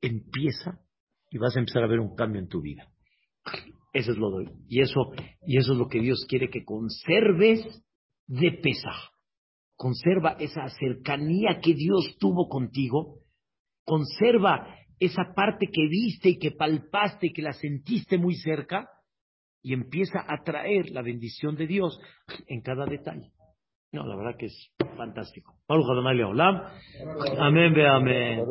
empieza 0.00 0.80
y 1.30 1.36
vas 1.36 1.54
a 1.54 1.58
empezar 1.58 1.84
a 1.84 1.86
ver 1.86 2.00
un 2.00 2.16
cambio 2.16 2.40
en 2.40 2.48
tu 2.48 2.62
vida. 2.62 2.88
Eso 3.92 4.12
es 4.12 4.16
lo 4.16 4.30
doy. 4.30 4.48
Y 4.68 4.80
eso, 4.80 5.12
y 5.46 5.58
eso 5.58 5.72
es 5.74 5.78
lo 5.78 5.86
que 5.86 6.00
Dios 6.00 6.24
quiere 6.26 6.48
que 6.48 6.64
conserves 6.64 7.60
de 8.26 8.52
pesa. 8.62 8.92
Conserva 9.76 10.36
esa 10.40 10.66
cercanía 10.68 11.60
que 11.62 11.74
Dios 11.74 12.16
tuvo 12.18 12.48
contigo. 12.48 13.18
Conserva 13.84 14.78
esa 14.98 15.34
parte 15.36 15.66
que 15.70 15.88
viste 15.88 16.30
y 16.30 16.38
que 16.38 16.52
palpaste 16.52 17.26
y 17.26 17.32
que 17.32 17.42
la 17.42 17.52
sentiste 17.52 18.16
muy 18.16 18.34
cerca 18.34 18.88
y 19.64 19.72
empieza 19.72 20.20
a 20.28 20.44
traer 20.44 20.90
la 20.90 21.02
bendición 21.02 21.56
de 21.56 21.66
Dios 21.66 21.98
en 22.46 22.60
cada 22.60 22.84
detalle. 22.84 23.32
No, 23.92 24.06
la 24.06 24.14
verdad 24.14 24.36
que 24.38 24.46
es 24.46 24.72
fantástico. 24.96 25.54
Amén, 27.38 27.74
amén. 27.80 28.44